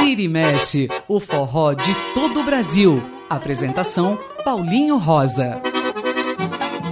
Vira 0.00 0.20
e 0.20 0.28
mexe, 0.28 0.88
o 1.08 1.20
forró 1.20 1.72
de 1.72 1.94
todo 2.14 2.40
o 2.40 2.44
Brasil. 2.44 3.02
Apresentação 3.30 4.18
Paulinho 4.44 4.98
Rosa. 4.98 5.60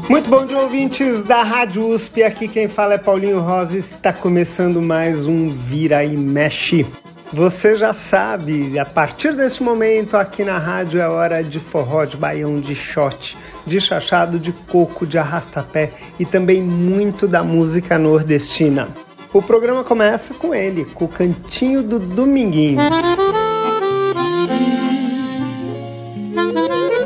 Muito 0.08 0.28
bom 0.28 0.46
dia, 0.46 0.58
ouvintes 0.58 1.22
da 1.22 1.42
Rádio 1.42 1.86
USP. 1.88 2.22
Aqui 2.22 2.48
quem 2.48 2.68
fala 2.68 2.94
é 2.94 2.98
Paulinho 2.98 3.40
Rosa. 3.40 3.78
Está 3.78 4.12
começando 4.12 4.82
mais 4.82 5.26
um 5.26 5.48
Vira 5.48 6.04
e 6.04 6.16
Mexe. 6.16 6.86
Você 7.32 7.76
já 7.76 7.94
sabe, 7.94 8.76
a 8.76 8.84
partir 8.84 9.34
desse 9.36 9.62
momento 9.62 10.16
aqui 10.16 10.42
na 10.42 10.58
rádio 10.58 11.00
é 11.00 11.08
hora 11.08 11.44
de 11.44 11.60
forró, 11.60 12.04
de 12.04 12.16
baião, 12.16 12.58
de 12.60 12.74
shot, 12.74 13.38
de 13.64 13.80
chachado, 13.80 14.36
de 14.36 14.52
coco, 14.52 15.06
de 15.06 15.16
arrastapé 15.16 15.92
e 16.18 16.26
também 16.26 16.60
muito 16.60 17.28
da 17.28 17.44
música 17.44 17.96
nordestina. 17.96 18.88
O 19.32 19.40
programa 19.40 19.84
começa 19.84 20.34
com 20.34 20.52
ele, 20.52 20.84
com 20.86 21.04
o 21.04 21.08
cantinho 21.08 21.84
do 21.84 22.00
Dominguinhos. 22.00 22.82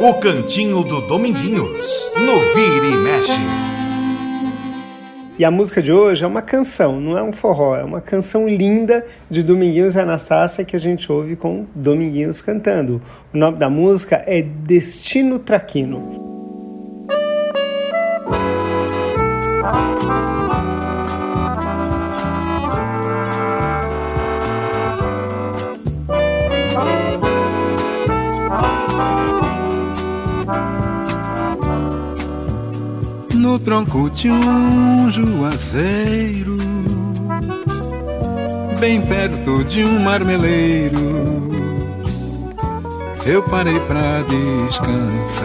O 0.01 0.15
cantinho 0.15 0.83
do 0.84 1.03
Dominguinhos, 1.03 2.11
no 2.17 2.41
Vira 2.55 2.87
e 2.87 2.97
Mexe. 2.97 3.73
E 5.37 5.45
a 5.45 5.51
música 5.51 5.83
de 5.83 5.93
hoje 5.93 6.24
é 6.24 6.27
uma 6.29 6.43
canção, 6.43 7.01
não 7.01 7.19
é 7.19 7.23
um 7.23 7.33
forró, 7.33 7.77
é 7.77 7.83
uma 7.83 8.01
canção 8.01 8.48
linda 8.48 9.05
de 9.29 9.42
Dominguinhos 9.42 9.97
e 9.97 10.01
Anastácia 10.01 10.65
que 10.65 10.77
a 10.77 10.79
gente 10.79 11.11
ouve 11.11 11.34
com 11.34 11.66
Dominguinhos 11.75 12.41
cantando. 12.41 13.02
O 13.33 13.37
nome 13.37 13.59
da 13.59 13.69
música 13.69 14.23
é 14.27 14.41
Destino 14.42 15.41
Traquino. 15.41 16.23
No 33.55 33.60
tronco 33.60 34.10
de 34.10 34.28
um 34.28 35.08
juazeiro, 35.12 36.56
bem 38.80 39.00
perto 39.00 39.62
de 39.62 39.84
um 39.84 40.00
marmeleiro, 40.00 40.98
eu 43.25 43.44
parei 43.44 43.78
pra 43.78 44.22
descansar. 44.22 45.44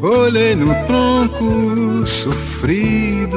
Olhei 0.00 0.54
no 0.54 0.72
tronco 0.86 2.06
sofrido, 2.06 3.36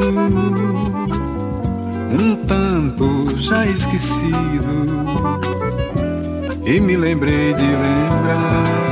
um 2.19 2.35
tanto 2.45 3.35
já 3.41 3.65
esquecido, 3.65 4.85
e 6.67 6.79
me 6.79 6.95
lembrei 6.95 7.55
de 7.55 7.63
lembrar 7.63 8.88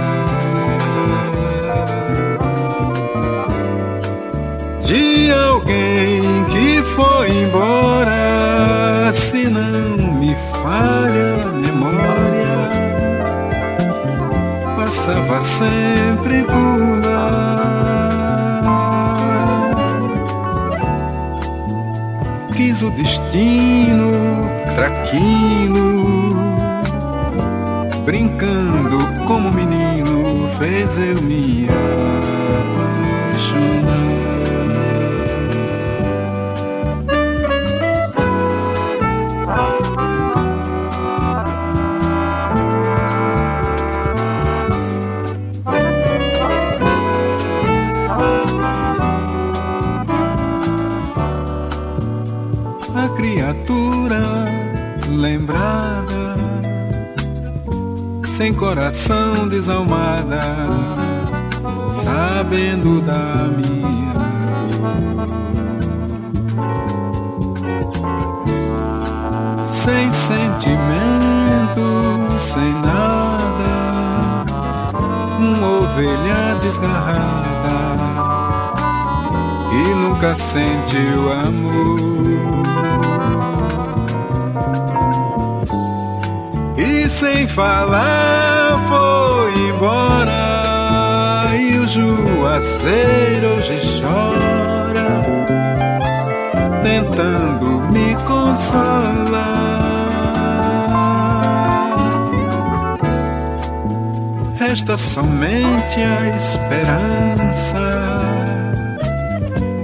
de 4.87 5.29
alguém 5.33 6.21
que 6.49 6.81
foi 6.81 7.29
embora, 7.29 9.11
se 9.11 9.49
não 9.49 9.97
me 10.13 10.33
falha 10.63 11.43
a 11.43 11.51
memória, 11.51 12.69
passava 14.77 15.41
sempre 15.41 16.43
por 16.43 17.05
lá. 17.05 18.61
Quis 22.55 22.81
o 22.81 22.89
destino 22.91 24.47
traquino, 24.73 26.33
brincando 28.05 29.25
como 29.25 29.51
menino, 29.51 30.49
fez 30.57 30.97
eu 30.97 31.21
me 31.23 31.67
apaixonar. 31.67 31.96
Sem 58.37 58.53
coração 58.53 59.47
desalmada, 59.47 60.43
sabendo 61.91 63.01
da 63.01 63.49
minha. 63.57 64.13
Sem 69.65 70.11
sentimento, 70.11 71.81
sem 72.39 72.73
nada, 72.73 74.43
uma 75.39 75.67
ovelha 75.79 76.59
desgarrada 76.61 77.47
e 79.73 79.95
nunca 79.95 80.35
sentiu 80.35 81.31
amor. 81.31 82.16
Sem 87.17 87.47
falar 87.47 88.79
foi 88.87 89.69
embora 89.69 91.49
e 91.59 91.79
o 91.79 91.87
juazeiro 91.87 93.55
hoje 93.57 93.81
chora, 93.99 95.23
tentando 96.83 97.65
me 97.91 98.15
consolar. 98.17 99.57
Resta 104.59 104.95
somente 104.95 105.99
a 105.99 106.37
esperança 106.37 107.81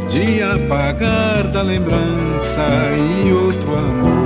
de 0.07 0.43
apagar 0.43 1.47
da 1.51 1.63
lembrança 1.63 2.61
e 3.25 3.33
outro 3.33 3.75
amor 3.75 4.22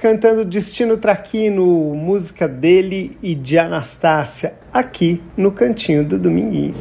Cantando 0.00 0.44
Destino 0.44 0.96
Traquino, 0.96 1.64
música 1.94 2.46
dele 2.46 3.18
e 3.20 3.34
de 3.34 3.58
Anastácia, 3.58 4.54
aqui 4.72 5.20
no 5.36 5.50
cantinho 5.50 6.04
do 6.04 6.16
Dominguinhos. 6.16 6.76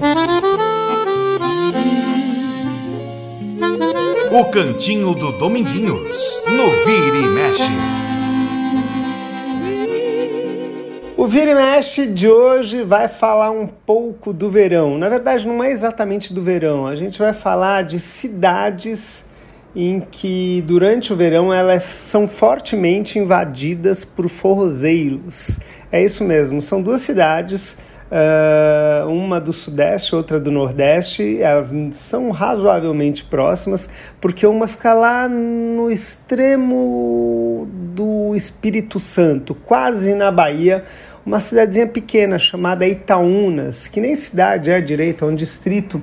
O 4.31 4.45
cantinho 4.45 5.15
do 5.15 5.31
Dominguinhos, 5.33 6.41
no 6.45 6.69
Vira 6.85 7.17
e 7.17 7.29
Mexe. 7.29 7.71
O 11.17 11.25
Vira 11.25 11.51
e 11.51 11.55
Mexe 11.55 12.05
de 12.05 12.29
hoje 12.29 12.83
vai 12.83 13.07
falar 13.07 13.49
um 13.49 13.65
pouco 13.65 14.31
do 14.31 14.51
verão. 14.51 14.99
Na 14.99 15.09
verdade, 15.09 15.47
não 15.47 15.63
é 15.63 15.71
exatamente 15.71 16.31
do 16.31 16.43
verão. 16.43 16.85
A 16.85 16.95
gente 16.95 17.17
vai 17.17 17.33
falar 17.33 17.83
de 17.83 17.99
cidades 17.99 19.23
em 19.75 19.99
que 19.99 20.63
durante 20.67 21.11
o 21.11 21.15
verão 21.15 21.53
elas 21.53 21.83
são 21.83 22.27
fortemente 22.27 23.17
invadidas 23.17 24.05
por 24.05 24.29
forrozeiros. 24.29 25.59
É 25.91 26.03
isso 26.03 26.23
mesmo, 26.23 26.61
são 26.61 26.81
duas 26.81 27.01
cidades, 27.01 27.77
uh, 28.11 29.07
uma 29.07 29.41
do 29.41 29.51
sudeste, 29.51 30.15
outra 30.15 30.39
do 30.39 30.51
nordeste, 30.51 31.41
elas 31.41 31.71
são 31.95 32.29
razoavelmente 32.29 33.23
próximas, 33.23 33.89
porque 34.21 34.45
uma 34.45 34.67
fica 34.67 34.93
lá 34.93 35.27
no 35.27 35.89
extremo 35.89 37.67
do 37.71 38.35
Espírito 38.35 38.99
Santo, 38.99 39.55
quase 39.55 40.13
na 40.13 40.31
Bahia, 40.31 40.85
uma 41.25 41.39
cidadezinha 41.39 41.87
pequena 41.87 42.37
chamada 42.37 42.87
Itaúnas, 42.87 43.87
que 43.87 44.01
nem 44.01 44.15
cidade 44.15 44.69
é 44.69 44.79
direito, 44.81 45.25
é 45.25 45.27
um 45.27 45.35
distrito 45.35 46.01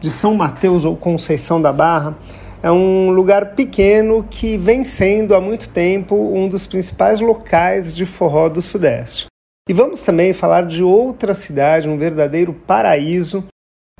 de 0.00 0.10
São 0.10 0.34
Mateus 0.34 0.84
ou 0.84 0.96
Conceição 0.96 1.60
da 1.60 1.72
Barra 1.72 2.16
é 2.62 2.70
um 2.70 3.10
lugar 3.10 3.54
pequeno 3.54 4.26
que 4.28 4.56
vem 4.56 4.84
sendo 4.84 5.34
há 5.34 5.40
muito 5.40 5.70
tempo 5.70 6.14
um 6.14 6.48
dos 6.48 6.66
principais 6.66 7.20
locais 7.20 7.94
de 7.94 8.04
forró 8.04 8.48
do 8.48 8.60
Sudeste. 8.60 9.26
E 9.68 9.72
vamos 9.72 10.02
também 10.02 10.32
falar 10.32 10.66
de 10.66 10.82
outra 10.82 11.32
cidade, 11.32 11.88
um 11.88 11.96
verdadeiro 11.96 12.52
paraíso, 12.52 13.44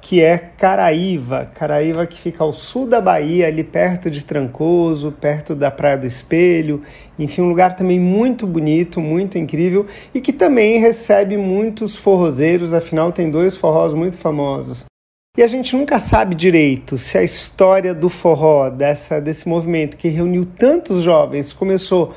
que 0.03 0.23
é 0.23 0.37
Caraíva. 0.37 1.51
Caraíva 1.55 2.07
que 2.07 2.21
fica 2.21 2.43
ao 2.43 2.53
sul 2.53 2.87
da 2.87 3.01
Bahia, 3.01 3.47
ali 3.47 3.63
perto 3.63 4.11
de 4.11 4.25
Trancoso, 4.25 5.13
perto 5.13 5.55
da 5.55 5.71
Praia 5.71 5.97
do 5.97 6.07
Espelho. 6.07 6.83
Enfim, 7.19 7.43
um 7.43 7.49
lugar 7.49 7.77
também 7.77 8.01
muito 8.01 8.47
bonito, 8.47 9.01
muito 9.01 9.39
incrível 9.39 9.87
e 10.15 10.21
que 10.21 10.33
também 10.33 10.79
recebe 10.79 11.37
muitos 11.37 11.97
forrozeiros, 11.97 12.75
afinal 12.75 13.13
tem 13.13 13.31
dois 13.31 13.57
forrós 13.57 13.95
muito 13.95 14.19
famosos. 14.19 14.90
E 15.39 15.45
a 15.45 15.47
gente 15.47 15.77
nunca 15.77 16.01
sabe 16.01 16.35
direito 16.35 16.99
se 16.99 17.17
a 17.17 17.23
história 17.23 17.95
do 17.95 18.09
forró, 18.09 18.69
dessa, 18.69 19.21
desse 19.21 19.49
movimento 19.49 19.97
que 19.97 20.09
reuniu 20.09 20.45
tantos 20.45 21.03
jovens, 21.03 21.53
começou 21.53 22.13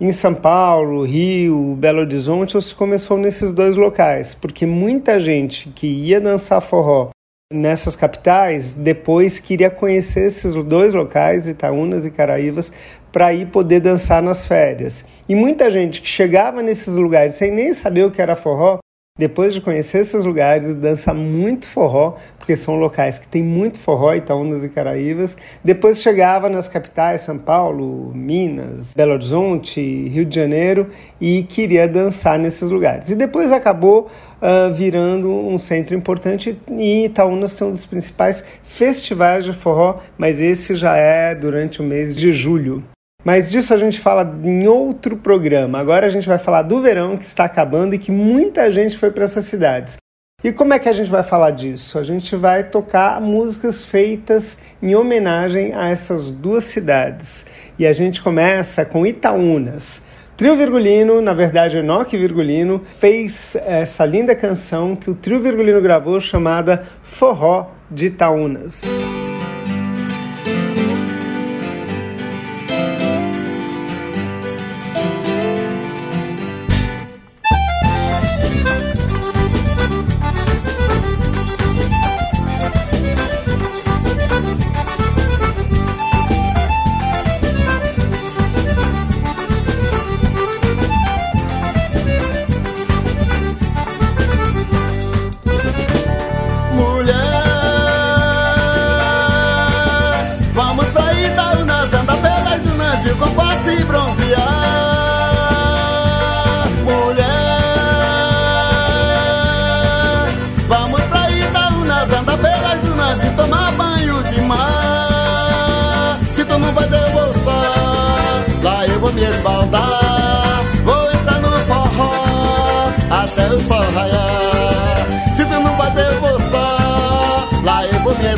em 0.00 0.12
São 0.12 0.32
Paulo, 0.32 1.04
Rio, 1.04 1.74
Belo 1.74 1.98
Horizonte 1.98 2.56
ou 2.56 2.60
se 2.60 2.72
começou 2.72 3.18
nesses 3.18 3.52
dois 3.52 3.76
locais, 3.76 4.32
porque 4.32 4.64
muita 4.64 5.18
gente 5.18 5.70
que 5.70 5.88
ia 5.88 6.20
dançar 6.20 6.62
forró 6.62 7.10
nessas 7.52 7.96
capitais 7.96 8.74
depois 8.74 9.40
queria 9.40 9.68
conhecer 9.68 10.26
esses 10.26 10.54
dois 10.54 10.94
locais, 10.94 11.48
Itaúnas 11.48 12.06
e 12.06 12.12
Caraívas, 12.12 12.72
para 13.10 13.34
ir 13.34 13.48
poder 13.48 13.80
dançar 13.80 14.22
nas 14.22 14.46
férias. 14.46 15.04
E 15.28 15.34
muita 15.34 15.68
gente 15.68 16.00
que 16.00 16.08
chegava 16.08 16.62
nesses 16.62 16.94
lugares 16.94 17.34
sem 17.34 17.50
nem 17.50 17.74
saber 17.74 18.04
o 18.04 18.10
que 18.12 18.22
era 18.22 18.36
forró, 18.36 18.78
depois 19.22 19.52
de 19.54 19.60
conhecer 19.60 19.98
esses 19.98 20.24
lugares 20.24 20.70
e 20.70 20.74
dançar 20.74 21.14
muito 21.14 21.66
forró, 21.66 22.16
porque 22.38 22.56
são 22.56 22.74
locais 22.76 23.18
que 23.18 23.28
tem 23.28 23.42
muito 23.42 23.78
forró, 23.78 24.14
Itaúnas 24.14 24.64
e 24.64 24.68
Caraívas, 24.68 25.36
depois 25.62 26.00
chegava 26.00 26.48
nas 26.48 26.66
capitais, 26.66 27.20
São 27.20 27.38
Paulo, 27.38 28.10
Minas, 28.14 28.94
Belo 28.94 29.12
Horizonte, 29.12 29.80
Rio 29.80 30.24
de 30.24 30.34
Janeiro, 30.34 30.88
e 31.20 31.44
queria 31.44 31.86
dançar 31.86 32.36
nesses 32.36 32.68
lugares. 32.70 33.10
E 33.10 33.14
depois 33.14 33.52
acabou 33.52 34.10
uh, 34.40 34.74
virando 34.74 35.30
um 35.30 35.56
centro 35.56 35.94
importante 35.94 36.58
e 36.70 37.04
Itaúnas 37.04 37.54
tem 37.54 37.68
um 37.68 37.72
dos 37.72 37.86
principais 37.86 38.42
festivais 38.64 39.44
de 39.44 39.52
forró, 39.52 40.00
mas 40.18 40.40
esse 40.40 40.74
já 40.74 40.96
é 40.96 41.34
durante 41.34 41.80
o 41.80 41.84
mês 41.84 42.16
de 42.16 42.32
julho. 42.32 42.82
Mas 43.24 43.50
disso 43.50 43.72
a 43.72 43.76
gente 43.76 44.00
fala 44.00 44.22
em 44.42 44.66
outro 44.66 45.16
programa. 45.16 45.78
Agora 45.78 46.06
a 46.06 46.10
gente 46.10 46.26
vai 46.26 46.38
falar 46.38 46.62
do 46.62 46.80
verão 46.80 47.16
que 47.16 47.24
está 47.24 47.44
acabando 47.44 47.94
e 47.94 47.98
que 47.98 48.10
muita 48.10 48.70
gente 48.70 48.98
foi 48.98 49.10
para 49.10 49.24
essas 49.24 49.44
cidades. 49.44 49.96
E 50.44 50.50
como 50.50 50.74
é 50.74 50.78
que 50.78 50.88
a 50.88 50.92
gente 50.92 51.08
vai 51.08 51.22
falar 51.22 51.52
disso? 51.52 51.98
A 51.98 52.02
gente 52.02 52.34
vai 52.34 52.64
tocar 52.64 53.20
músicas 53.20 53.84
feitas 53.84 54.56
em 54.82 54.94
homenagem 54.96 55.72
a 55.72 55.88
essas 55.90 56.32
duas 56.32 56.64
cidades. 56.64 57.46
E 57.78 57.86
a 57.86 57.92
gente 57.92 58.20
começa 58.20 58.84
com 58.84 59.06
Itaúnas. 59.06 60.02
Trio 60.36 60.56
Virgulino, 60.56 61.20
na 61.20 61.32
verdade 61.32 61.78
Enoque 61.78 62.18
Virgulino, 62.18 62.82
fez 62.98 63.54
essa 63.54 64.04
linda 64.04 64.34
canção 64.34 64.96
que 64.96 65.08
o 65.08 65.14
Trio 65.14 65.40
Virgulino 65.40 65.80
gravou 65.80 66.20
chamada 66.20 66.86
Forró 67.04 67.70
de 67.88 68.06
Itaúnas. 68.06 68.80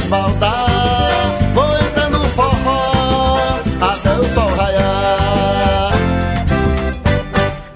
vou 0.09 1.79
entrar 1.79 2.11
no 2.11 2.23
forró 2.31 3.59
até 3.81 4.13
o 4.19 4.25
sol 4.35 4.49
raiar. 4.57 5.93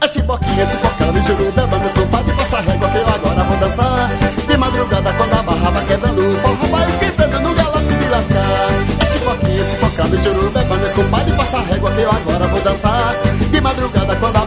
A 0.00 0.06
chiboquinha 0.06 0.66
se 0.66 0.76
focando, 0.76 1.22
jurudamba, 1.22 1.78
meu 1.78 1.90
compadre, 1.90 2.32
passa 2.34 2.60
régua 2.60 2.88
que 2.90 2.98
eu 2.98 3.08
agora 3.08 3.44
vou 3.44 3.56
dançar. 3.58 4.10
De 4.46 4.56
madrugada 4.56 5.12
quando 5.12 5.32
a 5.32 5.42
barra 5.42 5.70
vai 5.70 5.86
quebrando, 5.86 6.20
o 6.20 6.36
forró 6.36 6.66
vai 6.70 6.88
esquentando 6.88 7.40
no 7.40 7.54
galope 7.54 7.94
de 7.94 8.08
lascar. 8.08 8.68
A 9.00 9.04
chiboquinha 9.04 9.64
se 9.64 9.76
focando, 9.76 10.16
jurudamba, 10.20 10.76
meu 10.76 10.90
compadre, 10.90 11.32
passa 11.32 11.58
régua 11.60 11.90
que 11.92 12.00
eu 12.00 12.10
agora 12.10 12.46
vou 12.46 12.60
dançar. 12.60 13.14
De 13.50 13.60
madrugada 13.60 14.16
quando 14.16 14.36
a 14.36 14.37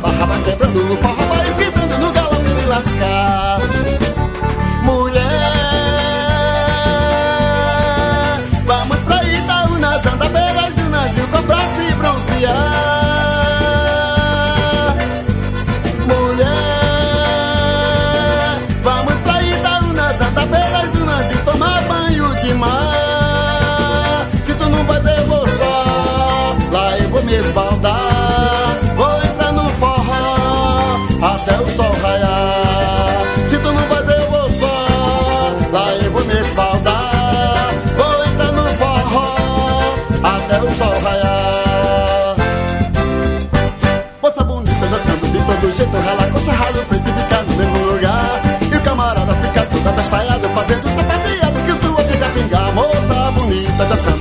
Tá 49.84 49.90
Tanta 49.90 50.02
estalhada 50.02 50.48
fazendo 50.50 50.88
sapateado, 50.90 51.60
que 51.66 51.86
sua 51.86 52.04
vida 52.04 52.26
é 52.26 52.30
vinga, 52.30 52.72
moça 52.72 53.32
bonita 53.32 53.86
dançando. 53.86 54.21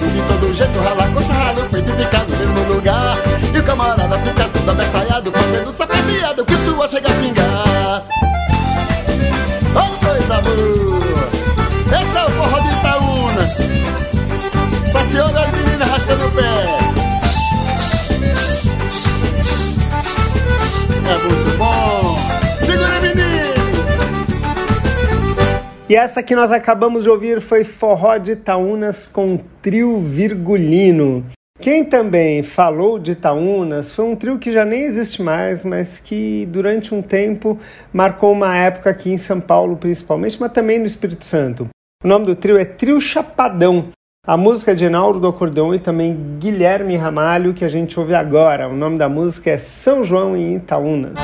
E 25.91 25.97
essa 25.97 26.23
que 26.23 26.37
nós 26.37 26.53
acabamos 26.53 27.03
de 27.03 27.11
ouvir 27.11 27.41
foi 27.41 27.65
Forró 27.65 28.17
de 28.17 28.31
Itaúnas 28.31 29.09
com 29.09 29.41
Trio 29.61 29.99
Virgulino. 29.99 31.27
Quem 31.59 31.85
também 31.85 32.45
falou 32.45 32.97
de 32.97 33.11
Itaúnas 33.11 33.91
foi 33.91 34.05
um 34.05 34.15
trio 34.15 34.39
que 34.39 34.53
já 34.53 34.65
nem 34.65 34.85
existe 34.85 35.21
mais, 35.21 35.65
mas 35.65 35.99
que 35.99 36.47
durante 36.47 36.95
um 36.95 37.03
tempo 37.03 37.59
marcou 37.93 38.31
uma 38.31 38.57
época 38.57 38.89
aqui 38.89 39.11
em 39.11 39.19
São 39.19 39.41
Paulo, 39.41 39.77
principalmente, 39.77 40.41
mas 40.41 40.53
também 40.53 40.79
no 40.79 40.87
Espírito 40.87 41.25
Santo. 41.25 41.67
O 42.05 42.07
nome 42.07 42.25
do 42.25 42.37
trio 42.37 42.57
é 42.57 42.65
Trio 42.65 43.01
Chapadão. 43.01 43.89
A 44.25 44.37
música 44.37 44.71
é 44.71 44.75
de 44.77 44.85
Enauro 44.85 45.19
do 45.19 45.27
Acordeon 45.27 45.75
e 45.75 45.81
também 45.81 46.39
Guilherme 46.39 46.97
Ramalho, 46.97 47.53
que 47.53 47.65
a 47.65 47.69
gente 47.69 47.99
ouve 47.99 48.15
agora. 48.15 48.69
O 48.69 48.77
nome 48.77 48.97
da 48.97 49.09
música 49.09 49.51
é 49.51 49.59
São 49.59 50.05
João 50.05 50.37
em 50.37 50.55
Itaúnas. 50.55 51.15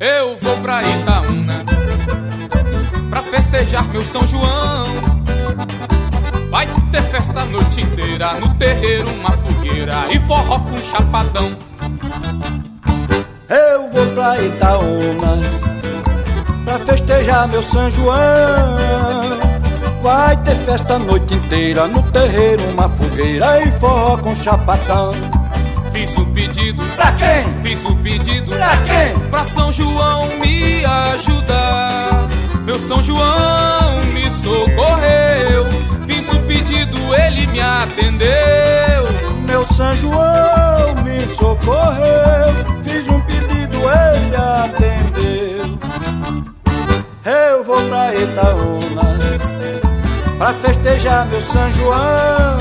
Eu 0.00 0.36
vou 0.38 0.56
pra 0.60 0.82
Itaúnas 0.82 1.75
pra 3.16 3.22
festejar 3.22 3.88
meu 3.88 4.04
São 4.04 4.26
João. 4.26 4.86
Vai 6.50 6.66
ter 6.92 7.02
festa 7.04 7.40
a 7.40 7.44
noite 7.46 7.80
inteira, 7.80 8.34
no 8.34 8.52
terreiro 8.56 9.08
uma 9.08 9.32
fogueira 9.32 10.06
e 10.10 10.18
forró 10.20 10.58
com 10.58 10.78
chapadão. 10.82 11.56
Eu 13.48 13.90
vou 13.90 14.06
pra 14.08 14.38
Itaúnas 14.42 15.60
pra 16.64 16.78
festejar 16.80 17.48
meu 17.48 17.62
São 17.62 17.90
João. 17.90 18.76
Vai 20.02 20.36
ter 20.42 20.56
festa 20.66 20.96
a 20.96 20.98
noite 20.98 21.34
inteira, 21.34 21.88
no 21.88 22.02
terreiro 22.10 22.64
uma 22.70 22.88
fogueira 22.90 23.62
e 23.62 23.72
forró 23.80 24.18
com 24.18 24.36
chapadão. 24.36 25.12
Fiz 25.90 26.14
o 26.18 26.26
pedido 26.26 26.84
pra 26.94 27.12
quem? 27.12 27.62
Fiz 27.62 27.82
o 27.86 27.96
pedido 27.96 28.54
pra 28.54 28.76
quem? 28.76 29.18
Pra 29.30 29.42
São 29.44 29.72
João 29.72 30.28
me 30.38 30.84
ajudar. 30.84 32.25
Meu 32.66 32.80
São 32.80 33.00
João 33.00 34.04
me 34.12 34.28
socorreu. 34.28 35.64
Fiz 36.04 36.28
o 36.28 36.40
pedido, 36.48 36.98
ele 37.14 37.46
me 37.46 37.60
atendeu. 37.60 39.06
Meu 39.46 39.64
São 39.64 39.94
João 39.94 40.92
me 41.04 41.32
socorreu. 41.36 42.52
Fiz 42.82 43.08
um 43.08 43.20
pedido, 43.20 43.76
ele 43.76 44.34
atendeu. 44.34 45.78
Eu 47.24 47.62
vou 47.62 47.80
pra 47.88 48.12
Itaúna 48.12 49.16
pra 50.36 50.52
festejar 50.54 51.24
meu 51.26 51.40
São 51.42 51.70
João. 51.70 52.58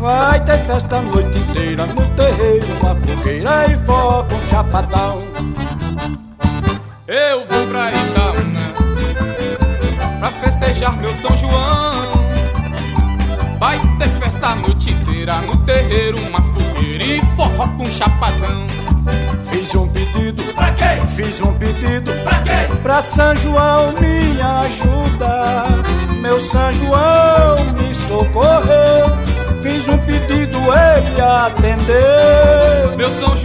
Vai 0.00 0.42
ter 0.42 0.58
festa 0.66 0.96
a 0.96 1.02
noite 1.02 1.38
inteira 1.38 1.86
no 1.86 2.04
terreiro, 2.16 2.66
uma 2.82 2.96
fogueira 2.96 3.66
e 3.70 3.76
fogo, 3.86 4.34
um 4.34 4.48
chapadão. 4.48 5.22
Eu 7.06 7.46
vou 7.46 7.66
pra 7.68 7.92
Itaúna 7.92 8.39
pra 10.20 10.30
festejar 10.30 10.96
meu 10.98 11.12
São 11.14 11.34
João. 11.34 12.30
Vai 13.58 13.78
ter 13.98 14.08
festa 14.20 14.48
a 14.48 14.56
noite 14.56 14.90
inteira 14.90 15.40
no 15.40 15.56
terreiro, 15.64 16.18
uma 16.28 16.42
fogueira 16.42 17.04
e 17.04 17.20
forró 17.36 17.66
com 17.76 17.90
chapadão. 17.90 18.66
Fiz 19.50 19.74
um 19.74 19.88
pedido 19.88 20.42
pra 20.54 20.72
quem? 20.72 21.00
Fiz 21.16 21.40
um 21.40 21.52
pedido 21.54 22.12
pra 22.22 22.42
quem? 22.42 22.76
Pra 22.82 23.02
São 23.02 23.34
João 23.36 23.92
me 24.00 24.40
ajudar. 24.40 25.66
Meu 26.20 26.38
São 26.38 26.72
João 26.72 27.64
me 27.78 27.94
socorreu. 27.94 29.30
Fiz 29.62 29.88
um 29.88 29.98
pedido, 29.98 30.56
ele 30.56 31.20
atendeu. 31.20 32.96
Meu 32.96 33.10
São 33.12 33.36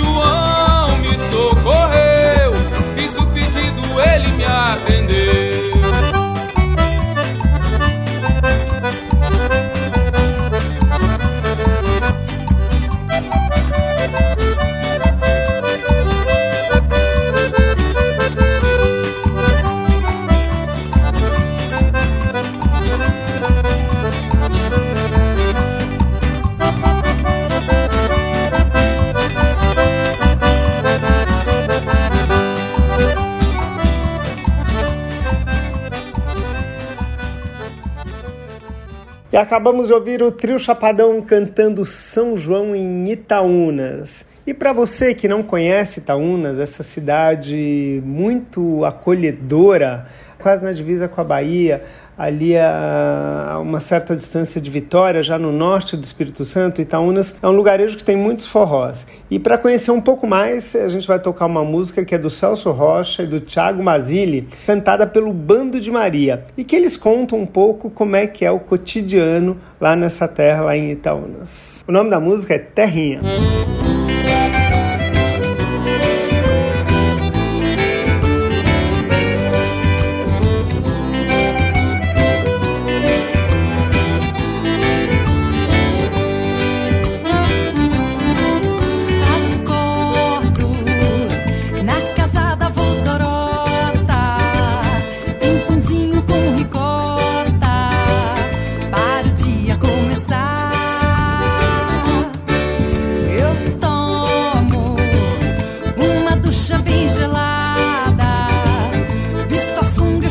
acabamos 39.46 39.88
de 39.88 39.94
ouvir 39.94 40.24
o 40.24 40.32
Trio 40.32 40.58
Chapadão 40.58 41.22
cantando 41.22 41.86
São 41.86 42.36
João 42.36 42.76
em 42.76 43.12
Itaúnas. 43.12 44.26
E 44.46 44.56
para 44.56 44.74
você 44.74 45.14
que 45.14 45.28
não 45.28 45.44
conhece 45.44 46.00
Itaúnas, 46.00 46.60
essa 46.60 46.82
cidade 46.82 48.02
muito 48.04 48.84
acolhedora, 48.84 50.08
quase 50.40 50.64
na 50.64 50.72
divisa 50.72 51.08
com 51.08 51.22
a 51.22 51.24
Bahia, 51.24 51.84
ali 52.18 52.58
a 52.58 53.58
uma 53.62 53.80
certa 53.80 54.16
distância 54.16 54.60
de 54.62 54.70
Vitória, 54.70 55.24
já 55.24 55.38
no 55.38 55.52
norte 55.52 55.98
do 55.98 56.04
Espírito 56.04 56.46
Santo, 56.46 56.82
Itaúnas 56.82 57.36
é 57.42 57.48
um 57.48 57.52
lugarejo 57.52 57.98
que 57.98 58.04
tem 58.04 58.16
muitos 58.16 58.46
forrós. 58.46 59.06
E 59.30 59.40
para 59.40 59.58
conhecer 59.58 59.92
um 59.92 60.02
pouco 60.02 60.28
mais, 60.28 60.76
a 60.76 60.88
gente 60.88 61.08
vai 61.08 61.20
tocar 61.20 61.46
uma 61.46 61.64
música 61.64 62.06
que 62.06 62.16
é 62.16 62.18
do 62.18 62.30
Celso 62.30 62.72
Rocha 62.72 63.24
e 63.24 63.28
do 63.28 63.40
Thiago 63.40 63.84
Mazili, 63.84 64.48
cantada 64.66 65.06
pelo 65.08 65.34
Bando 65.34 65.80
de 65.80 65.92
Maria, 65.92 66.46
e 66.58 66.64
que 66.64 66.76
eles 66.76 66.96
contam 66.96 67.40
um 67.40 67.46
pouco 67.46 67.90
como 67.90 68.16
é 68.16 68.28
que 68.28 68.46
é 68.46 68.52
o 68.52 68.60
cotidiano 68.60 69.58
lá 69.80 69.96
nessa 69.96 70.28
terra, 70.28 70.64
lá 70.64 70.78
em 70.78 70.92
Itaúnas. 70.92 71.84
O 71.88 71.92
nome 71.92 72.10
da 72.10 72.20
música 72.20 72.56
é 72.56 72.60
Terrinha. 72.60 73.20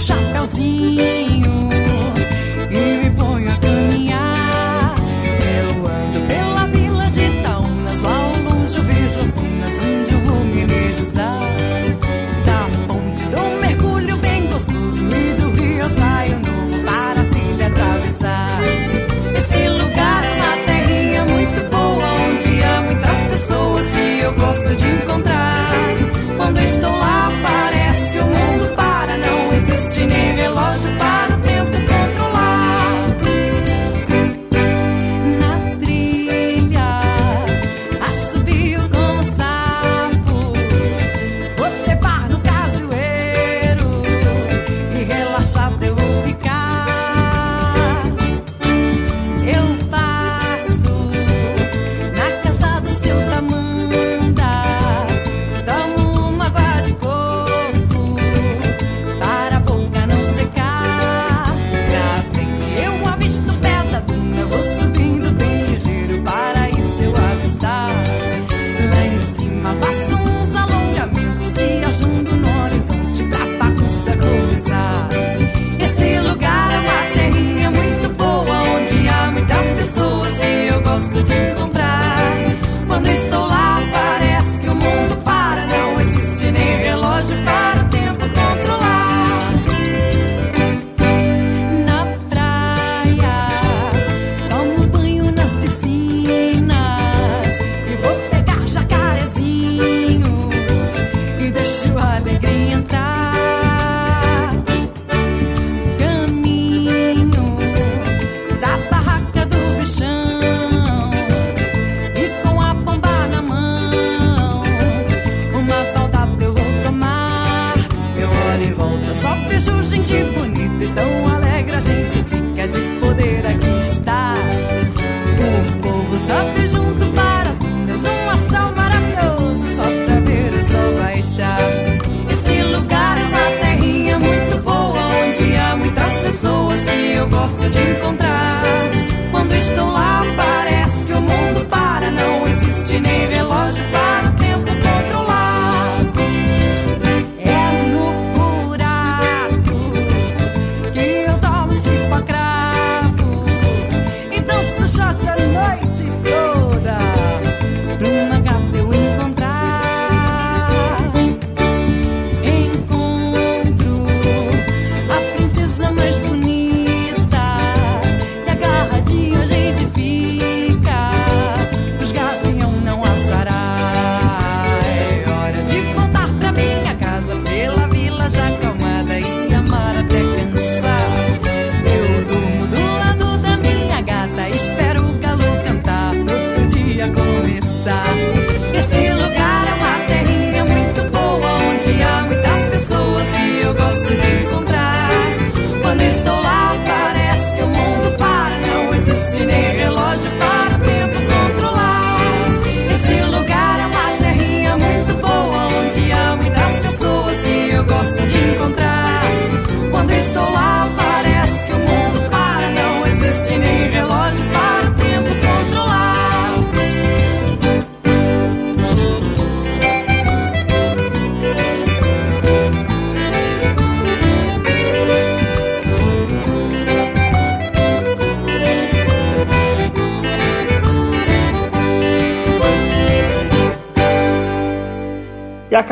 Chapeuzinho 0.06 1.13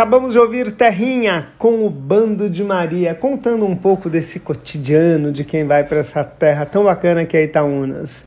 acabamos 0.03 0.33
de 0.33 0.38
ouvir 0.41 0.73
Terrinha 0.73 1.51
com 1.57 1.87
o 1.87 1.88
Bando 1.88 2.51
de 2.51 2.65
Maria, 2.65 3.15
contando 3.15 3.65
um 3.65 3.77
pouco 3.77 4.11
desse 4.11 4.41
cotidiano 4.41 5.31
de 5.31 5.45
quem 5.45 5.65
vai 5.65 5.85
para 5.85 5.99
essa 5.99 6.25
terra 6.25 6.67
tão 6.67 6.83
bacana 6.83 7.25
que 7.25 7.37
é 7.37 7.45
Itaúnas. 7.45 8.25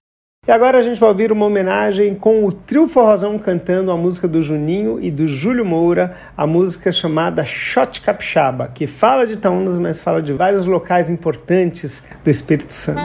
E 0.48 0.52
agora 0.54 0.78
a 0.78 0.82
gente 0.82 0.98
vai 0.98 1.10
ouvir 1.10 1.34
uma 1.34 1.46
homenagem 1.46 2.16
com 2.16 2.46
o 2.46 2.52
Trio 2.54 2.88
Forrozão 2.88 3.38
cantando 3.38 3.92
a 3.92 3.98
música 3.98 4.26
do 4.26 4.42
Juninho 4.42 5.04
e 5.04 5.12
do 5.12 5.28
Júlio 5.28 5.66
Moura, 5.66 6.16
a 6.38 6.48
música 6.48 6.94
chamada 6.94 7.44
Shot 7.44 8.00
Capixaba, 8.00 8.72
que 8.74 8.88
fala 8.88 9.28
de 9.28 9.34
Itaúnas, 9.34 9.78
mas 9.78 10.00
fala 10.00 10.22
de 10.22 10.32
vários 10.32 10.66
locais 10.66 11.10
importantes 11.10 12.02
do 12.24 12.30
Espírito 12.30 12.72
Santo. 12.72 13.02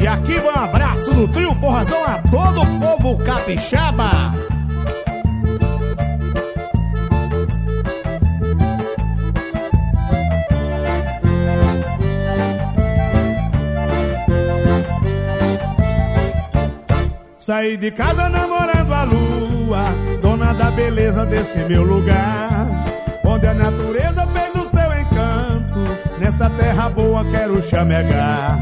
E 0.00 0.06
aqui 0.06 0.40
vai 0.40 0.54
um 0.54 0.64
abraço 0.64 1.12
do 1.12 1.28
trio 1.28 1.54
Forrazão 1.56 2.03
todo 2.34 2.62
o 2.62 2.80
povo 2.80 3.16
capixaba. 3.18 4.34
Saí 17.38 17.76
de 17.76 17.92
casa 17.92 18.28
namorando 18.28 18.92
a 18.92 19.04
lua, 19.04 19.84
dona 20.20 20.52
da 20.54 20.72
beleza 20.72 21.24
desse 21.26 21.58
meu 21.58 21.84
lugar, 21.84 22.66
onde 23.24 23.46
a 23.46 23.54
natureza 23.54 24.26
fez 24.34 24.52
o 24.56 24.68
seu 24.68 24.90
encanto. 25.02 25.80
Nessa 26.18 26.50
terra 26.50 26.88
boa 26.88 27.24
quero 27.26 27.62
chamegar. 27.62 28.58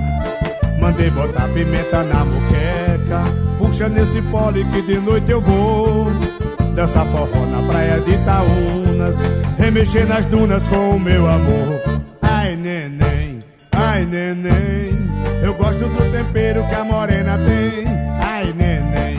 Mandei 0.78 1.10
botar 1.10 1.48
pimenta 1.54 2.02
na 2.02 2.24
muqueca 2.24 3.52
Puxa 3.72 3.88
nesse 3.88 4.20
pole 4.30 4.66
que 4.66 4.82
de 4.82 4.98
noite 4.98 5.32
eu 5.32 5.40
vou. 5.40 6.12
Dançar 6.74 7.06
forró 7.06 7.46
na 7.46 7.66
praia 7.66 8.00
de 8.00 8.12
Itaúnas 8.12 9.16
Remexer 9.56 10.06
nas 10.06 10.26
dunas 10.26 10.68
com 10.68 10.90
o 10.90 11.00
meu 11.00 11.26
amor. 11.26 11.80
Ai 12.20 12.54
neném, 12.54 13.38
ai 13.72 14.04
neném 14.04 14.90
Eu 15.42 15.54
gosto 15.54 15.86
do 15.86 16.12
tempero 16.12 16.68
que 16.68 16.74
a 16.74 16.84
morena 16.84 17.38
tem. 17.38 17.86
Ai 18.20 18.52
neném, 18.52 19.18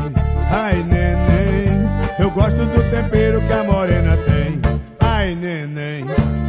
ai 0.52 0.84
neném 0.84 1.90
Eu 2.20 2.30
gosto 2.30 2.64
do 2.64 2.92
tempero 2.92 3.42
que 3.42 3.54
a 3.54 3.64
morena 3.64 4.16
tem. 4.18 4.62
Ai 5.00 5.34
neném, 5.34 6.06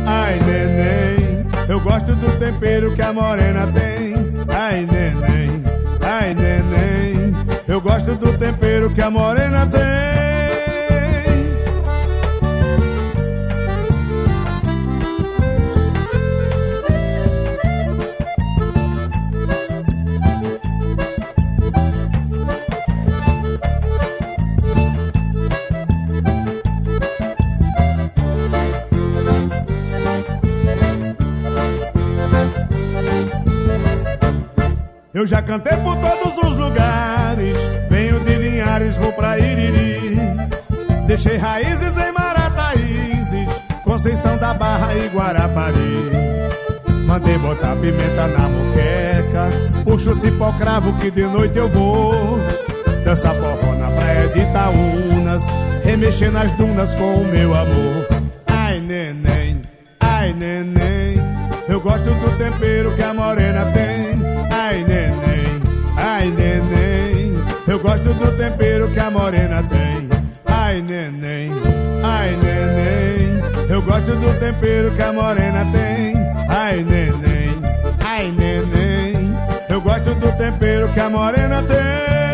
ai 0.07 0.38
neném 0.40 1.47
Eu 1.71 1.81
gosto 1.81 2.14
do 2.14 2.38
tempero 2.38 2.95
que 2.95 3.01
a 3.01 3.14
morena 3.14 3.67
tem 3.69 4.24
Eu 7.66 7.81
gosto 7.81 8.14
do 8.14 8.37
tempero 8.37 8.92
que 8.92 9.00
a 9.00 9.11
morena 9.11 9.66
tem. 9.66 9.81
Eu 35.14 35.24
já 35.27 35.40
cantei 35.40 35.77
por 35.79 35.96
todos 35.96 36.37
os 36.38 36.57
lugares 36.57 37.13
Linhares, 38.95 38.97
vou 38.97 39.13
pra 39.13 39.39
Iriri. 39.39 40.17
Deixei 41.07 41.37
raízes 41.37 41.97
em 41.99 42.13
Marataízes 42.13 43.49
Conceição 43.85 44.37
da 44.39 44.55
Barra 44.55 44.95
e 44.95 45.09
Guarapari. 45.09 46.11
Mandei 47.07 47.37
botar 47.39 47.77
pimenta 47.77 48.27
na 48.29 48.49
moqueca 48.49 49.51
Puxo 49.85 50.13
o 50.13 50.21
cipó 50.21 50.51
cravo 50.53 50.95
que 50.95 51.11
de 51.11 51.25
noite 51.25 51.59
eu 51.59 51.69
vou. 51.69 52.39
Dançar 53.05 53.35
forró 53.35 53.75
na 53.75 53.91
praia 53.91 54.29
de 54.29 54.41
Itaúnas 54.41 55.43
Remexer 55.83 56.33
nas 56.33 56.51
dunas 56.53 56.95
com 56.95 57.17
o 57.17 57.25
meu 57.27 57.55
amor 57.55 58.13
tempero 74.85 74.90
que 74.94 75.03
a 75.03 75.12
morena 75.12 75.64
tem. 75.73 76.14
Ai 76.49 76.85
neném, 76.85 77.51
ai 78.05 78.33
neném. 78.33 79.35
Eu 79.68 79.81
gosto 79.81 80.14
do 80.14 80.31
tempero 80.37 80.88
que 80.92 81.01
a 81.01 81.09
morena 81.09 81.62
tem 81.62 82.34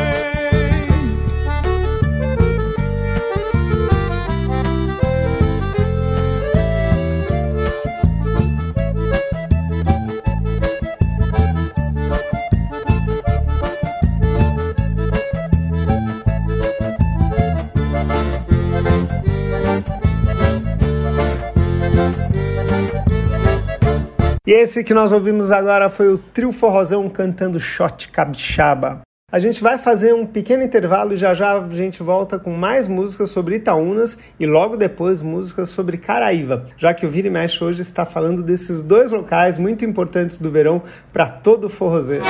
esse 24.70 24.84
que 24.84 24.94
nós 24.94 25.10
ouvimos 25.10 25.50
agora 25.50 25.88
foi 25.90 26.06
o 26.06 26.16
Trio 26.16 26.52
Forrozão 26.52 27.08
cantando 27.08 27.58
Shot 27.58 28.08
Capixaba. 28.10 29.00
A 29.32 29.38
gente 29.40 29.60
vai 29.60 29.78
fazer 29.78 30.14
um 30.14 30.24
pequeno 30.24 30.62
intervalo 30.62 31.12
e 31.12 31.16
já 31.16 31.34
já 31.34 31.58
a 31.58 31.68
gente 31.70 32.04
volta 32.04 32.38
com 32.38 32.52
mais 32.52 32.86
músicas 32.86 33.30
sobre 33.30 33.56
Itaúnas 33.56 34.16
e 34.38 34.46
logo 34.46 34.76
depois 34.76 35.22
músicas 35.22 35.70
sobre 35.70 35.96
Caraíva, 35.96 36.66
já 36.78 36.94
que 36.94 37.04
o 37.04 37.10
Vira 37.10 37.26
e 37.26 37.30
Mexe 37.30 37.64
hoje 37.64 37.82
está 37.82 38.06
falando 38.06 38.44
desses 38.44 38.80
dois 38.80 39.10
locais 39.10 39.58
muito 39.58 39.84
importantes 39.84 40.38
do 40.38 40.52
verão 40.52 40.82
para 41.12 41.28
todo 41.28 41.68
forrozeiro. 41.68 42.24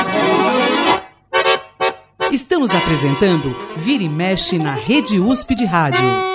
Estamos 2.32 2.74
apresentando 2.74 3.54
Vira 3.76 4.02
e 4.02 4.08
Mexe 4.08 4.58
na 4.58 4.72
Rede 4.72 5.20
USP 5.20 5.54
de 5.54 5.66
Rádio. 5.66 6.29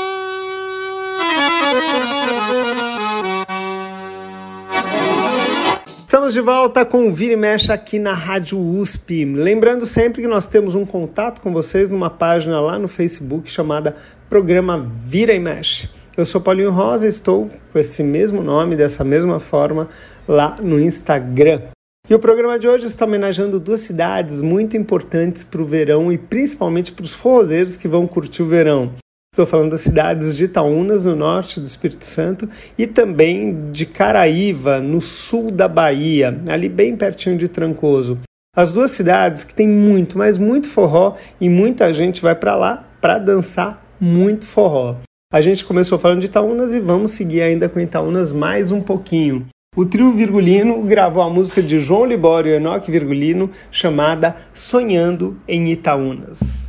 Estamos 6.26 6.34
de 6.34 6.42
volta 6.42 6.84
com 6.84 7.08
o 7.08 7.14
Vira 7.14 7.34
e 7.34 7.38
Mexe 7.38 7.72
aqui 7.72 8.00
na 8.00 8.12
Rádio 8.12 8.60
USP. 8.60 9.26
Lembrando 9.26 9.86
sempre 9.86 10.24
que 10.24 10.28
nós 10.28 10.48
temos 10.48 10.74
um 10.74 10.84
contato 10.84 11.40
com 11.40 11.54
vocês 11.54 11.88
numa 11.88 12.10
página 12.10 12.60
lá 12.60 12.80
no 12.80 12.88
Facebook 12.88 13.48
chamada 13.48 13.96
Programa 14.28 14.92
Vira 15.06 15.36
e 15.36 15.40
Mexe. 15.40 15.88
Eu 16.18 16.26
sou 16.26 16.42
Paulinho 16.42 16.72
Rosa, 16.72 17.08
estou 17.08 17.52
com 17.72 17.78
esse 17.78 18.02
mesmo 18.02 18.42
nome, 18.42 18.76
dessa 18.76 19.04
mesma 19.04 19.40
forma, 19.40 19.88
lá 20.28 20.56
no 20.60 20.80
Instagram. 20.80 21.62
E 22.10 22.16
o 22.16 22.20
programa 22.20 22.58
de 22.58 22.68
hoje 22.68 22.88
está 22.88 23.06
homenageando 23.06 23.60
duas 23.60 23.82
cidades 23.82 24.42
muito 24.42 24.76
importantes 24.76 25.44
para 25.44 25.62
o 25.62 25.66
verão 25.66 26.12
e 26.12 26.18
principalmente 26.18 26.92
para 26.92 27.06
os 27.06 27.14
forrozeiros 27.14 27.78
que 27.78 27.88
vão 27.88 28.08
curtir 28.08 28.42
o 28.42 28.48
verão. 28.48 28.94
Estou 29.36 29.46
falando 29.46 29.72
das 29.72 29.82
cidades 29.82 30.38
de 30.38 30.46
Itaúnas, 30.46 31.04
no 31.04 31.14
norte 31.14 31.60
do 31.60 31.66
Espírito 31.66 32.06
Santo, 32.06 32.48
e 32.78 32.88
também 32.88 33.70
de 33.70 33.86
Caraíva, 33.86 34.80
no 34.80 35.02
sul 35.02 35.52
da 35.52 35.68
Bahia, 35.68 36.42
ali 36.48 36.70
bem 36.70 36.96
pertinho 36.96 37.38
de 37.38 37.50
Trancoso. 37.50 38.18
As 38.56 38.72
duas 38.72 38.92
cidades 38.92 39.44
que 39.44 39.54
têm 39.54 39.68
muito, 39.68 40.18
mas 40.18 40.38
muito 40.38 40.70
forró 40.70 41.18
e 41.42 41.50
muita 41.50 41.92
gente 41.92 42.22
vai 42.22 42.34
para 42.34 42.56
lá 42.56 42.88
para 43.02 43.18
dançar 43.18 43.86
muito 44.00 44.48
forró. 44.48 44.96
A 45.34 45.42
gente 45.42 45.66
começou 45.66 46.00
falando 46.00 46.22
de 46.22 46.28
Itaúnas 46.28 46.74
e 46.74 46.80
vamos 46.80 47.12
seguir 47.12 47.42
ainda 47.42 47.68
com 47.68 47.78
Itaúnas 47.78 48.32
mais 48.32 48.72
um 48.72 48.80
pouquinho. 48.80 49.48
O 49.76 49.86
trio 49.86 50.14
Virgulino 50.14 50.82
gravou 50.84 51.22
a 51.22 51.30
música 51.30 51.62
de 51.62 51.82
João 51.82 52.06
Libório 52.06 52.54
e 52.54 52.56
Enoque 52.56 52.90
Virgulino 52.90 53.52
chamada 53.70 54.38
Sonhando 54.54 55.38
em 55.46 55.74
Itaúnas. 55.74 56.65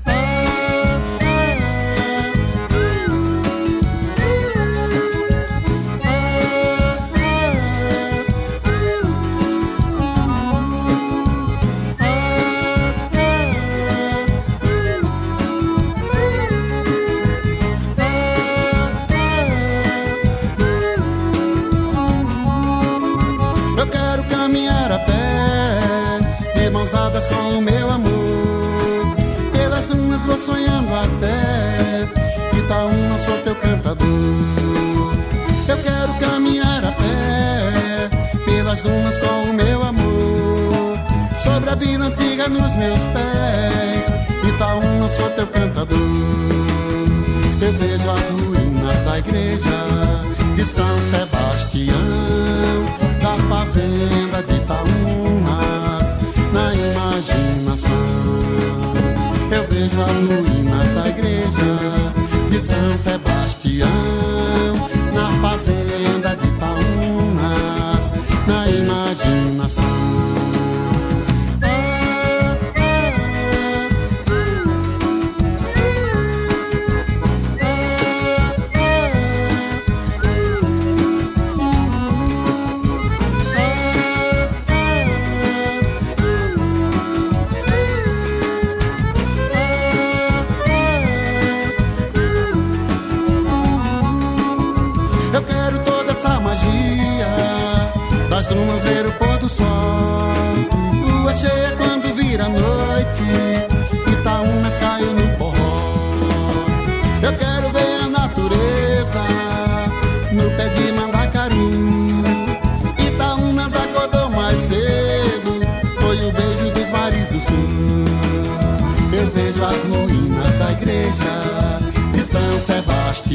Cantador. 33.57 34.07
Eu 35.69 35.77
quero 35.79 36.14
caminhar 36.14 36.85
a 36.85 36.92
pé, 36.92 38.11
pelas 38.45 38.83
dunas 38.83 39.19
com 39.19 39.51
o 39.51 39.55
meu 39.55 39.83
amor. 39.83 40.99
Sobre 41.42 41.71
a 41.71 41.75
vila 41.75 42.07
antiga 42.07 42.49
nos 42.49 42.75
meus 42.77 42.99
pés, 42.99 44.12
Itaúna, 44.49 45.09
sou 45.09 45.31
teu 45.31 45.47
cantador. 45.47 45.99
Eu 47.61 47.73
vejo 47.73 48.11
as 48.11 48.29
ruínas 48.29 49.03
da 49.05 49.19
igreja 49.19 50.27
de 50.55 50.64
São 50.64 50.99
Sebastião, 51.11 51.97
da 53.21 53.37
fazenda 53.49 54.42
de 54.42 54.57
Itaúnas, 54.57 56.14
na 56.53 56.75
imaginação. 56.75 57.90
Eu 59.51 59.66
vejo 59.69 60.03
as 60.03 60.16
ruínas 60.29 60.92
da 60.95 61.09
igreja 61.09 62.15
de 62.57 62.62
São 62.62 62.99
Sebastião, 62.99 63.88
na 65.12 65.31
fazenda 65.42 66.35
de 66.37 66.47
Itaúnas, 66.47 68.12
na 68.47 68.66
imaginação. 68.71 70.36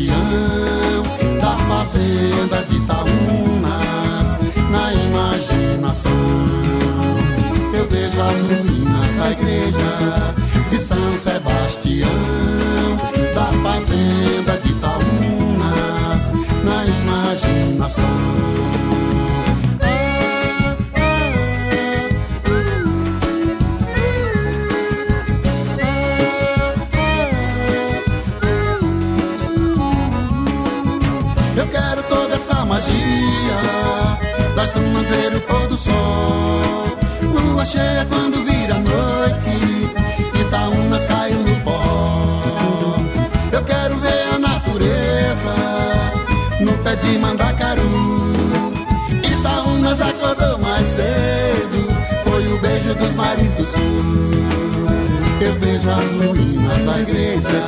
Sebastião, 0.02 1.04
da 1.40 1.58
fazenda 1.68 2.64
de 2.68 2.76
Itaúnas, 2.78 4.38
na 4.72 4.94
imaginação. 4.94 6.12
Eu 7.74 7.88
vejo 7.88 8.22
as 8.22 8.40
ruínas 8.42 9.16
da 9.16 9.32
igreja 9.32 10.34
de 10.70 10.80
São 10.80 11.18
Sebastião, 11.18 12.10
da 13.36 13.46
fazenda 13.62 14.58
de 14.58 14.61
do 53.38 53.66
sul. 53.66 53.82
Eu 55.40 55.54
vejo 55.60 55.90
as 55.90 56.12
ruínas 56.12 56.86
da 56.86 57.00
igreja 57.00 57.64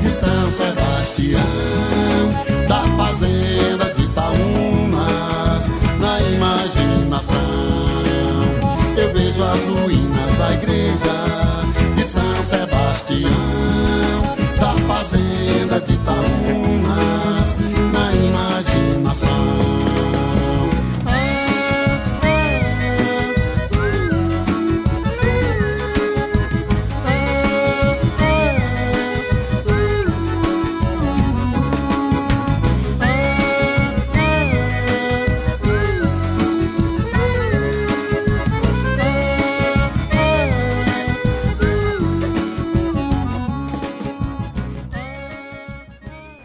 de 0.00 0.08
São 0.08 0.52
Sebastião, 0.52 1.40
da 2.68 2.82
fazenda 2.96 3.92
de 3.92 4.04
Itaúnas, 4.04 5.68
na 5.98 6.20
imaginação. 6.20 7.36
Eu 8.96 9.12
vejo 9.12 9.42
as 9.42 9.58
ruínas 9.64 9.83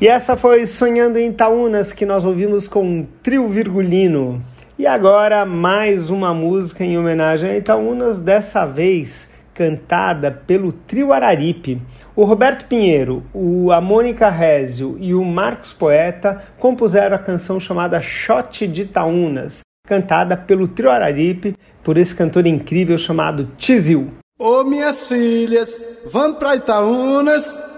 essa 0.09 0.35
foi 0.35 0.65
Sonhando 0.65 1.19
em 1.19 1.29
Itaúnas, 1.29 1.93
que 1.93 2.05
nós 2.05 2.25
ouvimos 2.25 2.67
com 2.67 2.83
um 2.83 3.07
trio 3.21 3.47
virgulino. 3.47 4.43
E 4.77 4.87
agora 4.87 5.45
mais 5.45 6.09
uma 6.09 6.33
música 6.33 6.83
em 6.83 6.97
homenagem 6.97 7.49
a 7.49 7.57
Itaúnas, 7.57 8.17
dessa 8.17 8.65
vez 8.65 9.29
cantada 9.53 10.31
pelo 10.31 10.71
trio 10.71 11.13
Araripe. 11.13 11.81
O 12.15 12.23
Roberto 12.23 12.65
Pinheiro, 12.65 13.23
o, 13.33 13.71
a 13.71 13.79
Mônica 13.79 14.29
Rézio 14.29 14.97
e 14.99 15.13
o 15.13 15.23
Marcos 15.23 15.73
Poeta 15.73 16.43
compuseram 16.57 17.15
a 17.15 17.19
canção 17.19 17.59
chamada 17.59 18.01
Shot 18.01 18.65
de 18.67 18.83
Itaúnas, 18.83 19.59
cantada 19.85 20.35
pelo 20.35 20.67
trio 20.67 20.89
Araripe 20.89 21.55
por 21.83 21.97
esse 21.97 22.15
cantor 22.15 22.47
incrível 22.47 22.97
chamado 22.97 23.49
Tizil. 23.57 24.09
Ô 24.39 24.63
minhas 24.63 25.05
filhas, 25.05 25.85
vamos 26.05 26.37
pra 26.39 26.55
Itaúnas. 26.55 27.68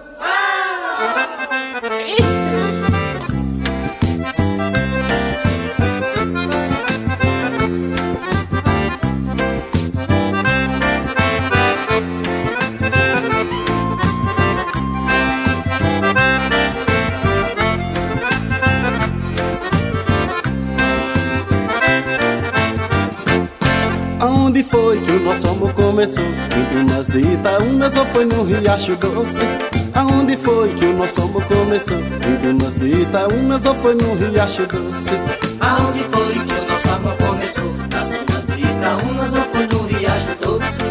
Aonde 24.19 24.63
foi 24.63 24.99
que 25.01 25.11
o 25.11 25.19
nosso 25.19 25.47
amor 25.47 25.73
começou? 25.73 26.23
Em 26.23 26.85
Dunas 26.85 27.07
de 27.07 27.19
Itaúnas 27.19 27.95
ou 27.95 28.05
foi 28.07 28.25
no 28.25 28.43
Riacho 28.43 28.95
Doce? 28.95 29.80
Aonde 29.93 30.37
foi 30.37 30.69
que 30.75 30.85
o 30.85 30.93
nosso 30.97 31.21
amor 31.21 31.43
começou? 31.45 31.97
Em 31.99 32.35
Dunas 32.41 32.75
de 32.75 33.01
Itaúnas 33.01 33.65
ou 33.65 33.75
foi 33.75 33.95
no 33.95 34.15
Riacho 34.15 34.65
Doce? 34.67 35.15
Aonde 35.59 35.99
foi 36.05 36.33
que 36.33 36.53
o 36.53 36.71
nosso 36.71 36.89
amor 36.89 37.13
começou? 37.17 37.73
Nas 37.91 38.07
dunas 38.07 38.45
de 38.47 38.61
Itaúnas 38.63 39.33
ou 39.33 39.41
foi 39.51 39.67
no 39.67 39.87
Riacho 39.87 40.35
Doce? 40.39 40.81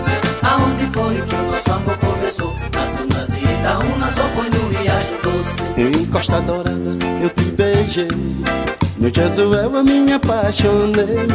Aonde 0.43 0.87
foi 0.93 1.15
que 1.15 1.35
o 1.35 1.51
nosso 1.51 1.73
amor 1.73 1.97
começou? 1.99 2.55
Nas 2.73 2.91
dunas 2.99 3.27
de 3.29 3.45
Itaúnas 3.45 4.15
ou 4.19 4.29
foi 4.37 4.51
no 4.51 4.69
Riacho 4.69 5.19
Doce? 5.23 5.81
Em 5.81 6.07
Costa 6.07 6.41
Dourada 6.43 6.91
eu 7.23 7.31
te 7.31 7.45
beijei 7.53 8.09
No 8.99 9.09
Jesuel 9.15 9.71
eu 9.73 9.85
me 9.85 10.13
apaixonei 10.13 11.27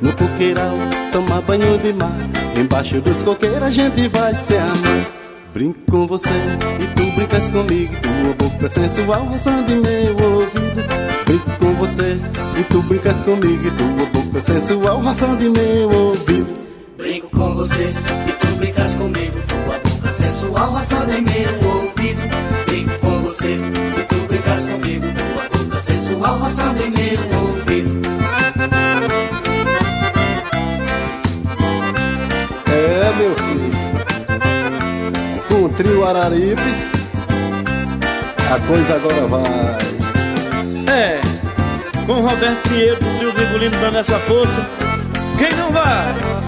No 0.00 0.12
coqueirão 0.12 0.74
tomar 1.12 1.40
banho 1.42 1.78
de 1.78 1.92
mar 1.92 2.16
Embaixo 2.56 3.00
dos 3.00 3.22
coqueiros 3.22 3.62
a 3.64 3.70
gente 3.70 4.08
vai 4.08 4.34
se 4.34 4.56
amar 4.56 5.17
Brinco 5.58 5.80
com 5.90 6.06
você 6.06 6.28
e 6.28 6.86
tu 6.94 7.10
brincas 7.16 7.48
comigo 7.48 7.92
Tua 8.00 8.48
boca 8.48 8.68
sensual 8.68 9.24
roçando 9.24 9.72
em 9.72 9.80
meu 9.80 10.16
ouvido 10.16 11.24
Brinco 11.26 11.50
com 11.58 11.74
você 11.74 12.16
e 12.56 12.62
tu 12.62 12.80
brincas 12.82 13.20
comigo 13.22 13.64
Tua 13.76 14.06
boca 14.06 14.40
sensual 14.40 15.00
roçando 15.00 15.50
meu 15.50 15.90
ouvido 15.90 16.46
Brinco 16.96 17.28
com 17.30 17.54
você 17.54 17.82
e 17.82 18.32
tu 18.32 18.46
brincas 18.56 18.94
comigo. 18.94 19.36
Tua 19.48 19.78
boca 19.80 20.12
sensual 20.12 20.72
roçando 20.72 21.06
meu 21.06 21.72
ouvido. 21.72 22.20
Brinco 22.66 22.98
com 23.00 23.20
você 23.22 23.56
e 23.56 24.04
tu 24.04 24.14
brincas 24.28 24.62
comigo. 24.62 25.06
Tua 25.32 25.58
boca 25.58 25.80
sensual 25.80 26.38
roçando 26.38 26.80
meu 26.88 27.40
ouvido. 27.40 27.87
Trio 35.78 36.04
Araripe 36.04 36.60
A 38.50 38.58
coisa 38.66 38.96
agora 38.96 39.26
vai 39.28 39.78
É, 40.92 41.20
com 42.04 42.14
o 42.14 42.28
Roberto 42.28 42.68
Pinheiro 42.68 42.96
do 42.96 43.18
Trio 43.18 43.32
Virgulino 43.32 43.76
dando 43.80 43.98
essa 43.98 44.18
força, 44.20 44.66
quem 45.38 45.52
não 45.56 45.70
vai? 45.70 46.38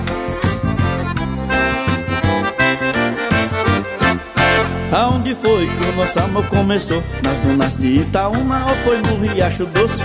Aonde 4.93 5.37
foi 5.37 5.67
que 5.67 5.85
o 5.85 5.93
nosso 5.97 6.19
amor 6.19 6.45
começou? 6.47 7.01
Nas 7.23 7.39
dunas 7.39 7.77
de 7.77 8.01
Itaúna 8.01 8.67
ou 8.67 8.75
foi 8.77 8.99
no 8.99 9.23
Riacho 9.23 9.67
Doce? 9.67 10.03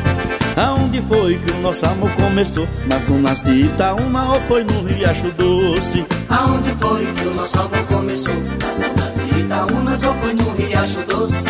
Aonde 0.55 1.01
foi 1.01 1.39
que 1.39 1.49
o 1.49 1.61
nosso 1.61 1.85
amor 1.87 2.11
começou? 2.11 2.67
Nas 2.85 3.01
dunas 3.03 3.41
de 3.41 3.63
Itaúna 3.63 4.25
ou 4.33 4.39
foi 4.41 4.63
no 4.63 4.83
Riacho 4.83 5.31
Doce? 5.31 6.05
Aonde 6.29 6.69
foi 6.79 7.05
que 7.13 7.27
o 7.27 7.33
nosso 7.33 7.59
amor 7.59 7.83
começou? 7.87 8.35
Nas 8.35 8.89
dunas 8.89 9.04
Itaúnas 9.55 10.03
ou 10.03 10.13
foi 10.15 10.33
no 10.33 10.51
Riacho 10.51 11.01
Doce? 11.07 11.47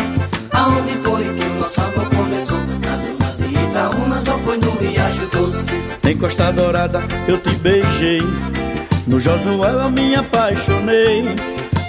Aonde 0.52 0.92
foi 1.02 1.24
que 1.24 1.44
o 1.44 1.60
nosso 1.60 1.80
amor 1.80 2.08
começou? 2.10 2.58
Nas 2.58 3.00
dunas 3.00 3.36
de 3.36 3.64
Itaúnas 3.64 4.28
ou 4.28 4.38
foi 4.38 4.58
no 4.58 4.70
Riacho 4.78 5.26
Doce? 5.32 5.82
Em 6.04 6.16
Costa 6.16 6.52
Dourada 6.52 7.02
eu 7.26 7.36
te 7.38 7.50
beijei 7.56 8.22
No 9.08 9.18
Josué 9.18 9.72
eu 9.72 9.90
me 9.90 10.14
apaixonei 10.14 11.24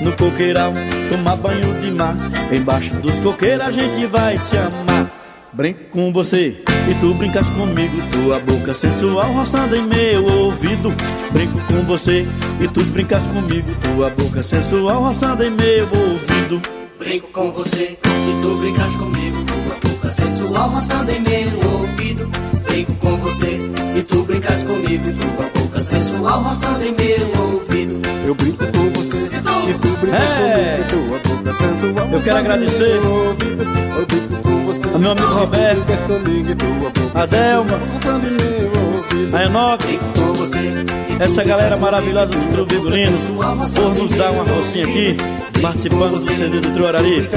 No 0.01 0.11
coqueirão 0.13 0.73
tomar 1.11 1.35
banho 1.35 1.81
de 1.81 1.91
mar 1.91 2.15
Embaixo 2.51 2.95
dos 2.95 3.19
coqueiros 3.19 3.67
a 3.67 3.71
gente 3.71 4.07
vai 4.07 4.37
se 4.37 4.57
amar 4.57 5.11
Brinco 5.53 5.83
com 5.91 6.11
você 6.11 6.63
e 6.89 6.93
tu 6.99 7.13
brincas 7.13 7.49
comigo 7.49 7.97
Tua 8.11 8.39
boca 8.39 8.73
sensual 8.73 9.31
roçando 9.33 9.75
em 9.75 9.85
meu 9.87 10.25
ouvido 10.25 10.93
Brinco 11.31 11.59
com 11.67 11.81
você 11.85 12.25
e 12.59 12.67
tu 12.67 12.83
brincas 12.85 13.23
comigo 13.27 13.67
Tua 13.81 14.09
boca 14.09 14.41
sensual 14.41 15.03
roçando 15.03 15.43
em 15.43 15.51
meu 15.51 15.87
ouvido 15.93 16.77
Brinco 16.99 17.27
com 17.27 17.51
você 17.51 17.97
e 18.01 18.41
tu 18.41 18.55
brincas 18.57 18.95
comigo. 18.95 19.37
Tua 19.45 19.91
boca 19.91 20.09
sensual 20.09 20.69
roçando 20.69 21.11
em 21.11 21.19
meu 21.19 21.71
ouvido. 21.71 22.27
Brinco 22.63 22.93
com 22.95 23.17
você 23.17 23.59
e 23.95 24.03
tu 24.03 24.23
brincas 24.23 24.63
comigo. 24.63 25.03
Tua 25.13 25.61
boca 25.61 25.81
sensual 25.81 26.41
roçando 26.41 26.83
em 26.83 26.91
meu 26.91 27.43
ouvido. 27.43 27.95
Eu 28.25 28.35
brinco 28.35 28.65
com 28.65 28.89
você 28.99 29.17
e 29.17 29.73
tu 29.73 29.89
brincas 30.01 30.21
É. 30.21 30.83
comigo 30.83 31.07
Tua 31.07 31.35
boca 31.35 31.53
sensual 31.53 32.07
Eu 32.11 32.21
quero 32.21 32.35
roçando 32.35 32.37
em 32.37 32.39
agradecer 32.39 33.01
meu 33.01 33.13
ouvido. 33.13 34.46
Ao 34.93 34.99
meu 34.99 35.11
amigo 35.11 35.27
e 35.27 35.33
Roberto, 35.33 35.81
brincas 35.83 36.03
comigo 36.05 36.55
Tua 36.55 36.89
boca. 36.89 37.21
A 37.21 37.25
Delma, 37.25 37.77
meu 37.77 38.71
ouvido. 38.95 39.35
A 39.35 39.43
Enoque. 39.45 39.99
Com 40.15 40.33
você. 40.33 40.57
E 40.57 41.23
Essa 41.23 41.43
galera 41.43 41.69
comigo. 41.75 41.85
maravilhosa 41.85 42.27
do 42.27 42.51
Trio 42.51 42.65
Virgulino 42.65 43.17
Por 43.17 43.95
nos 43.95 44.15
dar 44.15 44.31
uma 44.31 44.43
rocinha 44.43 44.85
aqui 44.85 45.17
Participando 45.61 46.19
do 46.19 46.33
CD 46.33 46.59
do 46.59 46.71
Trio 46.71 46.87
Arari. 46.87 47.27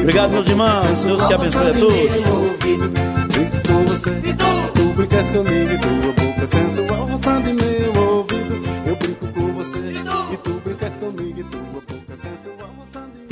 Obrigado 0.00 0.30
meus 0.32 0.46
irmãos, 0.46 1.04
Deus 1.04 1.24
que 1.26 1.32
abençoe 1.34 1.70
a 1.70 1.74
todos. 1.74 1.94
com 3.66 3.84
você. 3.84 4.10
Tu 4.74 4.84
brincas 4.94 5.30
comigo 5.30 5.80
Tua 5.80 6.24
boca. 6.24 6.46
Sensual 6.46 7.06
roçando 7.06 7.48
em 7.48 7.54
meu 7.54 8.02
ouvido 8.02 8.62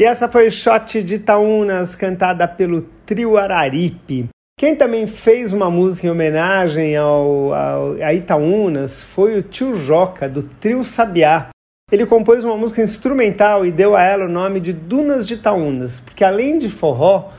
E 0.03 0.05
essa 0.05 0.29
foi 0.29 0.51
Shot 0.51 1.01
de 1.01 1.15
Itaúnas, 1.15 1.95
cantada 1.95 2.49
pelo 2.49 2.83
trio 3.07 3.39
Araripe. 3.39 4.29
Quem 4.59 4.75
também 4.75 5.07
fez 5.07 5.53
uma 5.53 5.71
música 5.71 6.09
em 6.09 6.11
homenagem 6.11 6.97
ao, 6.97 7.55
ao, 7.55 7.93
a 8.03 8.13
Itaúnas 8.13 9.01
foi 9.01 9.39
o 9.39 9.43
tio 9.43 9.77
Joca, 9.77 10.29
do 10.29 10.43
trio 10.43 10.83
Sabiá. 10.83 11.51
Ele 11.93 12.05
compôs 12.05 12.45
uma 12.45 12.57
música 12.57 12.83
instrumental 12.83 13.65
e 13.65 13.71
deu 13.71 13.95
a 13.95 14.03
ela 14.03 14.25
o 14.25 14.29
nome 14.29 14.59
de 14.59 14.73
Dunas 14.73 15.25
de 15.25 15.35
Itaúnas, 15.35 16.01
porque 16.01 16.25
além 16.25 16.59
de 16.59 16.69
forró, 16.69 17.31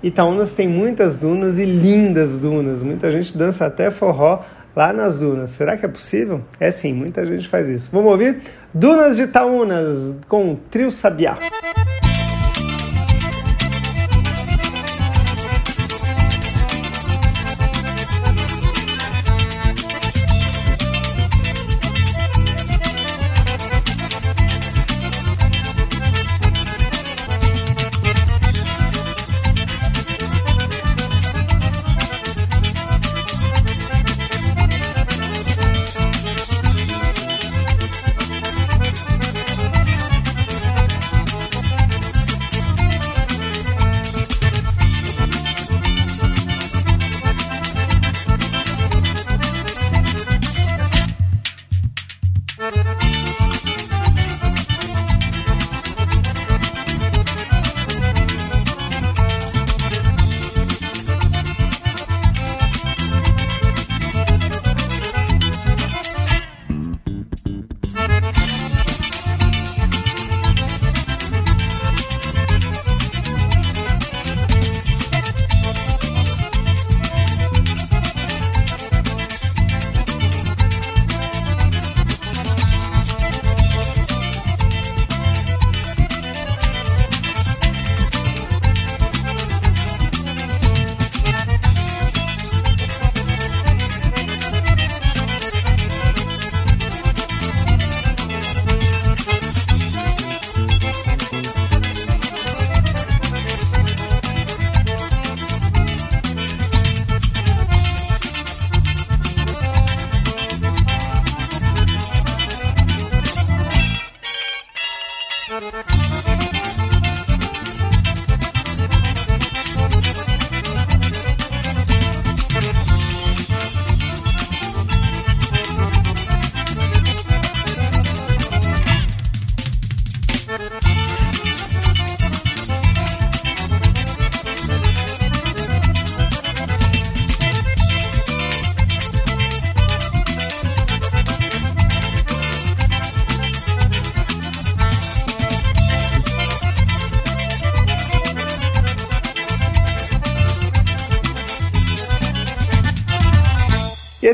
Itaúnas 0.00 0.52
tem 0.52 0.68
muitas 0.68 1.16
dunas 1.16 1.58
e 1.58 1.64
lindas 1.64 2.38
dunas. 2.38 2.84
Muita 2.84 3.10
gente 3.10 3.36
dança 3.36 3.66
até 3.66 3.90
forró 3.90 4.44
lá 4.76 4.92
nas 4.92 5.18
dunas. 5.18 5.50
Será 5.50 5.76
que 5.76 5.84
é 5.84 5.88
possível? 5.88 6.40
É 6.60 6.70
sim, 6.70 6.92
muita 6.92 7.26
gente 7.26 7.48
faz 7.48 7.68
isso. 7.68 7.88
Vamos 7.90 8.12
ouvir? 8.12 8.42
Dunas 8.72 9.16
de 9.16 9.24
Itaúnas 9.24 10.14
com 10.28 10.52
o 10.52 10.56
trio 10.56 10.92
Sabiá. 10.92 11.38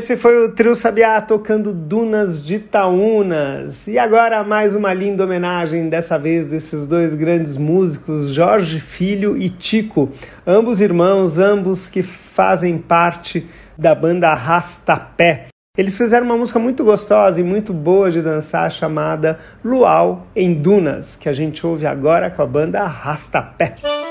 Esse 0.03 0.17
foi 0.17 0.45
o 0.45 0.51
Trio 0.51 0.75
Sabiá 0.75 1.21
tocando 1.21 1.71
Dunas 1.71 2.43
de 2.43 2.55
Itaúnas. 2.55 3.87
E 3.87 3.97
agora 3.97 4.43
mais 4.43 4.75
uma 4.75 4.93
linda 4.93 5.23
homenagem, 5.23 5.87
dessa 5.87 6.19
vez 6.19 6.49
desses 6.49 6.85
dois 6.85 7.15
grandes 7.15 7.55
músicos, 7.55 8.33
Jorge 8.33 8.81
Filho 8.81 9.37
e 9.37 9.49
Tico, 9.49 10.11
ambos 10.45 10.81
irmãos, 10.81 11.39
ambos 11.39 11.87
que 11.87 12.03
fazem 12.03 12.77
parte 12.77 13.47
da 13.77 13.95
banda 13.95 14.27
Arrastapé. 14.27 15.45
Eles 15.77 15.95
fizeram 15.95 16.25
uma 16.25 16.35
música 16.35 16.59
muito 16.59 16.83
gostosa 16.83 17.39
e 17.39 17.43
muito 17.43 17.73
boa 17.73 18.11
de 18.11 18.21
dançar 18.21 18.69
chamada 18.73 19.39
Luau 19.63 20.27
em 20.35 20.53
Dunas, 20.53 21.15
que 21.15 21.29
a 21.29 21.33
gente 21.33 21.65
ouve 21.65 21.85
agora 21.85 22.29
com 22.29 22.41
a 22.41 22.45
banda 22.45 22.81
Arrastapé. 22.81 23.75
Passe 23.81 24.02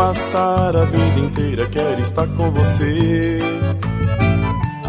passar 0.00 0.74
a 0.74 0.84
vida 0.86 1.20
inteira, 1.20 1.66
quero 1.66 2.00
estar 2.00 2.26
com 2.28 2.50
você. 2.50 3.38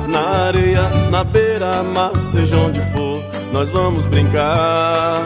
Na 0.07 0.45
areia, 0.47 0.83
na 1.09 1.21
beira-mar, 1.25 2.15
seja 2.15 2.55
onde 2.55 2.79
for, 2.79 3.21
nós 3.51 3.69
vamos 3.71 4.05
brincar. 4.05 5.19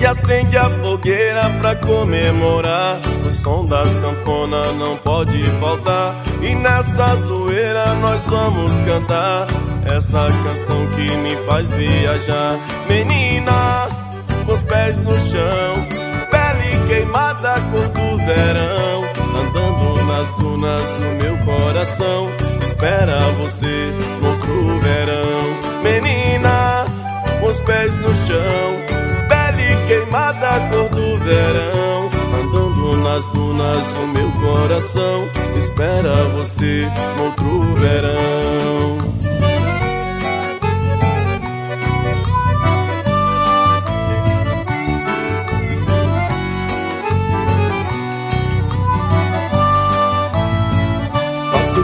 E 0.00 0.06
acende 0.06 0.56
a 0.56 0.70
fogueira 0.70 1.50
pra 1.60 1.74
comemorar. 1.74 3.00
O 3.26 3.30
som 3.32 3.64
da 3.64 3.84
sanfona 3.84 4.72
não 4.74 4.96
pode 4.98 5.42
faltar. 5.58 6.14
E 6.40 6.54
nessa 6.54 7.16
zoeira 7.16 7.92
nós 7.94 8.22
vamos 8.26 8.70
cantar. 8.82 9.48
Essa 9.84 10.28
canção 10.44 10.86
que 10.94 11.16
me 11.16 11.36
faz 11.44 11.74
viajar. 11.74 12.56
Menina, 12.88 13.88
com 14.46 14.52
os 14.52 14.62
pés 14.62 14.96
no 14.98 15.18
chão 15.18 15.97
queimada 16.88 17.60
cor 17.70 17.88
do 17.88 18.16
verão 18.18 19.04
Andando 19.38 20.04
nas 20.06 20.28
dunas 20.38 20.80
o 20.80 21.22
meu 21.22 21.36
coração. 21.44 22.28
Espera 22.62 23.20
você 23.38 23.92
no 24.20 24.30
outro 24.30 24.80
verão 24.80 25.82
Menina, 25.82 26.84
com 27.40 27.46
os 27.46 27.56
pés 27.60 27.94
no 27.96 28.14
chão 28.26 29.28
Pele 29.28 29.86
queimada 29.86 30.60
cor 30.70 30.88
do 30.88 31.18
verão 31.18 32.10
Andando 32.40 32.96
nas 33.02 33.26
dunas 33.26 33.96
o 34.02 34.06
meu 34.06 34.30
coração. 34.32 35.28
Espera 35.56 36.14
você 36.36 36.88
no 37.16 37.24
outro 37.24 37.60
verão 37.76 39.27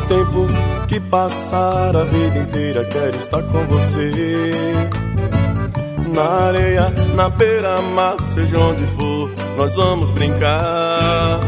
tempo 0.05 0.47
que 0.89 1.01
passar 1.01 1.97
a 1.97 2.05
vida 2.05 2.39
inteira, 2.39 2.85
quero 2.85 3.17
estar 3.17 3.43
com 3.43 3.65
você. 3.67 4.53
Na 6.15 6.47
areia, 6.47 6.93
na 7.15 7.29
beira-mar, 7.29 8.21
seja 8.21 8.59
onde 8.59 8.87
for, 8.87 9.31
nós 9.57 9.75
vamos 9.75 10.11
brincar. 10.11 11.41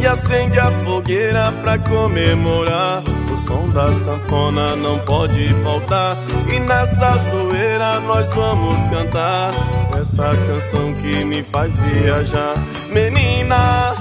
E 0.00 0.06
acende 0.06 0.58
a 0.58 0.70
fogueira 0.84 1.52
pra 1.62 1.78
comemorar. 1.78 3.02
O 3.32 3.36
som 3.36 3.68
da 3.68 3.92
sanfona 3.92 4.76
não 4.76 4.98
pode 5.00 5.52
faltar. 5.62 6.16
E 6.48 6.60
nessa 6.60 7.16
zoeira 7.30 8.00
nós 8.00 8.32
vamos 8.34 8.76
cantar. 8.88 9.50
Essa 10.00 10.30
canção 10.46 10.94
que 10.94 11.24
me 11.24 11.42
faz 11.42 11.78
viajar. 11.78 12.54
Menina, 12.90 13.94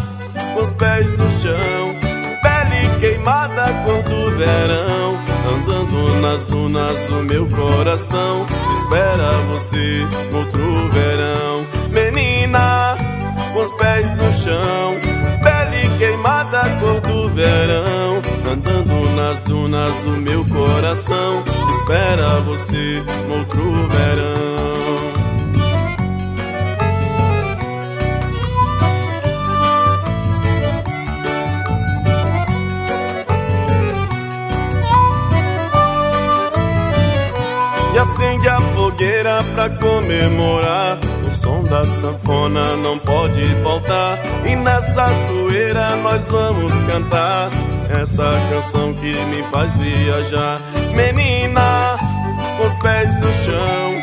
com 0.54 0.62
os 0.62 0.72
pés 0.74 1.12
no 1.18 1.30
chão 1.32 1.45
queimada 3.26 3.74
cor 3.84 4.04
do 4.04 4.38
verão 4.38 5.20
Andando 5.52 6.22
nas 6.22 6.44
dunas 6.44 7.10
o 7.10 7.24
meu 7.24 7.48
coração 7.48 8.46
Espera 8.78 9.32
você 9.50 10.06
no 10.32 10.38
outro 10.40 10.90
verão. 10.92 11.66
Menina, 11.90 12.96
com 13.52 13.60
os 13.60 13.72
pés 13.74 14.12
no 14.16 14.32
chão 14.32 14.94
Pele 15.44 15.90
queimada 15.98 16.62
cor 16.80 17.02
do 17.02 17.30
verão 17.30 18.22
Andando 18.52 19.16
nas 19.16 19.40
dunas 19.40 20.06
o 20.06 20.12
meu 20.12 20.46
coração 20.46 21.44
Espera 21.72 22.42
você 22.42 23.04
no 23.28 23.40
outro 23.40 23.74
verão 23.90 24.55
E 37.96 37.98
acende 37.98 38.50
a 38.50 38.60
fogueira 38.60 39.42
pra 39.54 39.70
comemorar. 39.70 41.00
O 41.26 41.34
som 41.34 41.64
da 41.64 41.86
sanfona 41.86 42.76
não 42.76 43.00
pode 43.00 43.42
faltar. 43.64 44.20
E 44.46 44.54
nessa 44.54 45.08
zoeira 45.28 45.96
nós 46.04 46.30
vamos 46.30 46.74
cantar. 46.88 47.48
Essa 47.90 48.34
canção 48.50 48.94
que 48.96 49.14
me 49.14 49.42
faz 49.44 49.74
viajar. 49.78 50.60
Menina, 50.94 51.98
com 52.58 52.66
os 52.66 52.74
pés 52.84 53.16
no 53.16 53.32
chão. 53.32 53.94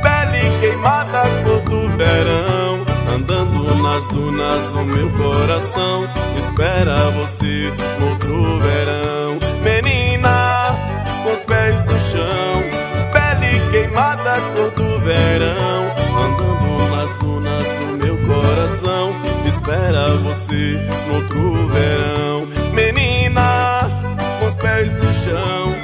Pele 0.00 0.58
queimada, 0.60 1.22
cor 1.44 1.60
do 1.60 1.96
verão. 1.98 2.80
Andando 3.14 3.82
nas 3.82 4.06
dunas, 4.06 4.74
o 4.74 4.82
meu 4.82 5.10
coração 5.10 6.08
espera 6.38 7.10
você 7.10 7.70
no 8.00 8.08
outro 8.12 8.60
verão. 8.60 9.11
Queimada 13.92 14.40
cor 14.54 14.70
do 14.70 14.98
verão 15.00 15.84
Andando 16.24 16.96
nas 16.96 17.18
dunas 17.18 17.66
o 17.82 17.96
meu 17.98 18.16
coração 18.26 19.12
Espera 19.46 20.08
você 20.16 20.78
no 21.06 21.14
outro 21.16 21.66
verão. 21.68 22.46
Menina, 22.72 23.82
com 24.40 24.46
os 24.46 24.54
pés 24.54 24.94
no 24.94 25.12
chão 25.12 25.74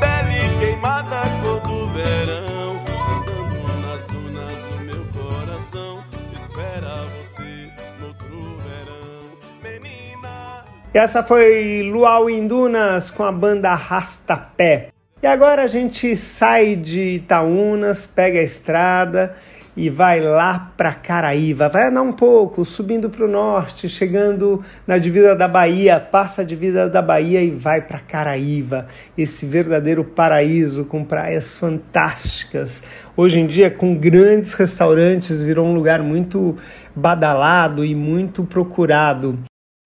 Pele 0.00 0.58
queimada 0.58 1.22
cor 1.42 1.60
do 1.60 1.88
verão 1.88 2.80
Andando 3.12 3.86
nas 3.86 4.02
dunas 4.04 4.54
o 4.72 4.84
meu 4.84 5.04
coração 5.12 6.04
Espera 6.34 7.04
você 7.20 7.70
no 8.00 8.06
outro 8.06 8.58
verão. 8.64 9.62
Menina. 9.62 10.64
Essa 10.94 11.22
foi 11.22 11.82
Luau 11.92 12.30
em 12.30 12.46
Dunas 12.46 13.10
com 13.10 13.24
a 13.24 13.32
banda 13.32 13.74
Rastapé. 13.74 14.90
E 15.20 15.26
agora 15.26 15.62
a 15.62 15.66
gente 15.66 16.14
sai 16.14 16.76
de 16.76 17.16
Itaúnas, 17.16 18.06
pega 18.06 18.38
a 18.38 18.42
estrada 18.42 19.34
e 19.76 19.90
vai 19.90 20.20
lá 20.20 20.72
para 20.76 20.94
Caraíva. 20.94 21.68
Vai 21.68 21.88
andar 21.88 22.02
um 22.02 22.12
pouco, 22.12 22.64
subindo 22.64 23.10
para 23.10 23.24
o 23.24 23.28
norte, 23.28 23.88
chegando 23.88 24.64
na 24.86 24.96
divisa 24.96 25.34
da 25.34 25.48
Bahia, 25.48 25.98
passa 25.98 26.42
a 26.42 26.44
divisa 26.44 26.88
da 26.88 27.02
Bahia 27.02 27.42
e 27.42 27.50
vai 27.50 27.80
para 27.80 27.98
Caraíva. 27.98 28.86
Esse 29.16 29.44
verdadeiro 29.44 30.04
paraíso 30.04 30.84
com 30.84 31.04
praias 31.04 31.56
fantásticas. 31.56 32.80
Hoje 33.16 33.40
em 33.40 33.46
dia, 33.48 33.72
com 33.72 33.96
grandes 33.96 34.54
restaurantes, 34.54 35.42
virou 35.42 35.66
um 35.66 35.74
lugar 35.74 36.00
muito 36.00 36.56
badalado 36.94 37.84
e 37.84 37.92
muito 37.92 38.44
procurado. 38.44 39.36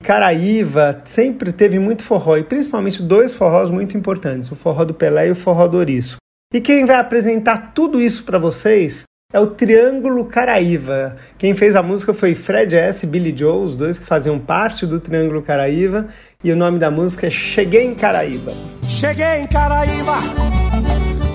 Caraíva 0.03 1.03
sempre 1.07 1.53
teve 1.53 1.79
muito 1.79 2.03
forró, 2.03 2.37
e 2.37 2.43
principalmente 2.43 3.03
dois 3.03 3.33
forrós 3.33 3.71
muito 3.71 3.97
importantes, 3.97 4.51
o 4.51 4.57
forró 4.57 4.85
do 4.85 4.93
Pelé 4.93 5.29
e 5.29 5.31
o 5.31 5.37
forró 5.37 5.69
do 5.69 5.79
Ouriço. 5.79 6.17
E 6.53 6.61
quem 6.61 6.85
vai 6.85 6.97
apresentar 6.97 7.73
tudo 7.73 8.01
isso 8.01 8.25
para 8.25 8.39
vocês 8.39 9.05
é 9.33 9.41
o 9.41 9.47
Triângulo 9.47 10.27
Caraíva. 10.27 11.17
Quem 11.39 11.55
fez 11.55 11.75
a 11.75 11.83
música 11.83 12.13
foi 12.13 12.35
Fred 12.35 12.77
S. 12.77 13.07
e 13.07 13.09
Billy 13.09 13.35
Joe, 13.35 13.65
os 13.65 13.77
dois 13.77 13.99
que 13.99 14.05
faziam 14.05 14.39
parte 14.39 14.85
do 14.85 15.01
Triângulo 15.01 15.41
Caraíva, 15.41 16.09
e 16.45 16.53
o 16.53 16.57
nome 16.57 16.79
da 16.79 16.91
música 16.91 17.29
é 17.29 17.31
Cheguei 17.31 17.87
em 17.87 17.95
Caraíva. 17.95 18.51
Cheguei 18.83 19.41
em 19.41 19.47
Caraíva, 19.47 20.19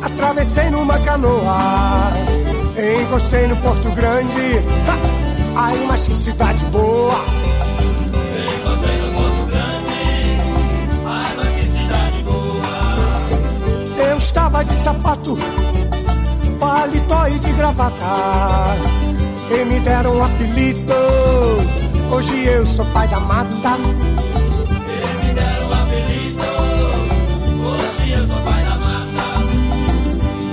atravessei 0.04 0.70
numa 0.70 1.00
canoa, 1.00 2.12
encostei 3.02 3.48
no 3.48 3.56
Porto 3.58 3.90
Grande, 3.96 4.62
aí 5.56 5.88
que 6.06 6.14
cidade 6.14 6.66
boa! 6.66 7.37
De 14.64 14.74
sapato, 14.74 15.38
paletó 16.60 17.28
e 17.28 17.40
de 17.40 17.52
gravata. 17.54 17.96
E 19.50 19.66
me 19.66 19.80
deram 19.80 20.18
um 20.18 20.24
apelido. 20.24 20.94
Hoje 22.12 22.46
eu 22.46 22.66
sou 22.66 22.86
pai 22.86 23.08
da 23.08 23.20
mata. 23.20 23.78
E 23.78 25.26
me 25.26 25.34
deram 25.34 25.68
um 25.68 25.74
apelido. 25.74 26.44
Hoje 27.64 28.12
eu 28.12 28.28
sou 28.28 28.38
pai 28.44 28.64
da 28.64 28.76
mata. 28.76 29.44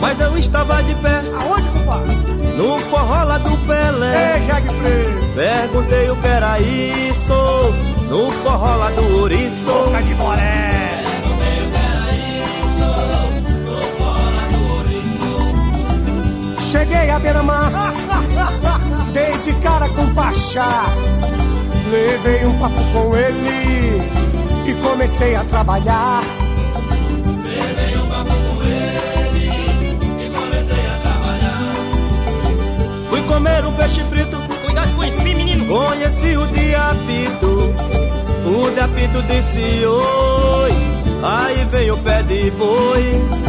Mas 0.00 0.20
eu 0.20 0.38
estava 0.38 0.82
de 0.82 0.94
pé. 0.96 1.22
Aonde, 1.40 1.68
compadre? 1.68 2.14
No 2.56 2.78
forró 2.90 3.24
lá 3.24 3.38
do 3.38 3.56
Pelé. 3.66 4.36
Ei, 4.36 4.46
Preto. 4.46 5.34
Perguntei 5.34 6.10
o 6.10 6.16
que 6.16 6.28
era 6.28 6.60
isso. 6.60 7.34
No 8.08 8.30
forró 8.30 8.76
lá 8.76 8.90
do 8.90 9.20
Ouriço. 9.20 9.64
Boca 9.66 10.02
de 10.02 10.14
moré. 10.14 10.93
Cheguei 16.74 17.08
à 17.08 17.20
beira-mar, 17.20 17.70
dei 19.12 19.38
de 19.38 19.52
cara 19.60 19.88
com 19.90 20.02
o 20.02 20.12
Pachá. 20.12 20.86
Levei 21.88 22.44
um 22.46 22.58
papo 22.58 22.82
com 22.92 23.16
ele 23.16 24.02
e 24.66 24.74
comecei 24.82 25.36
a 25.36 25.44
trabalhar. 25.44 26.24
Levei 27.44 27.96
um 27.96 28.08
papo 28.08 28.32
com 28.32 28.62
ele 28.64 29.52
e 30.18 30.30
comecei 30.30 30.84
a 30.84 30.98
trabalhar. 31.00 31.74
Fui 33.08 33.22
comer 33.22 33.64
um 33.64 33.72
peixe 33.74 34.02
frito. 34.10 34.36
Cuidado 34.64 34.96
com 34.96 35.04
isso, 35.04 35.22
menino. 35.22 35.66
Conheci 35.66 36.36
o 36.36 36.44
diapito. 36.48 37.72
O 38.46 38.70
diapito 38.74 39.22
disse 39.22 39.86
oi. 39.86 40.72
Aí 41.22 41.64
veio 41.70 41.94
o 41.94 41.98
pé 41.98 42.24
de 42.24 42.50
boi. 42.50 43.43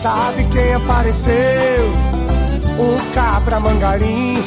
Sabe 0.00 0.44
quem 0.44 0.72
apareceu? 0.72 1.34
O 2.78 3.14
cabra 3.14 3.60
mangarim. 3.60 4.42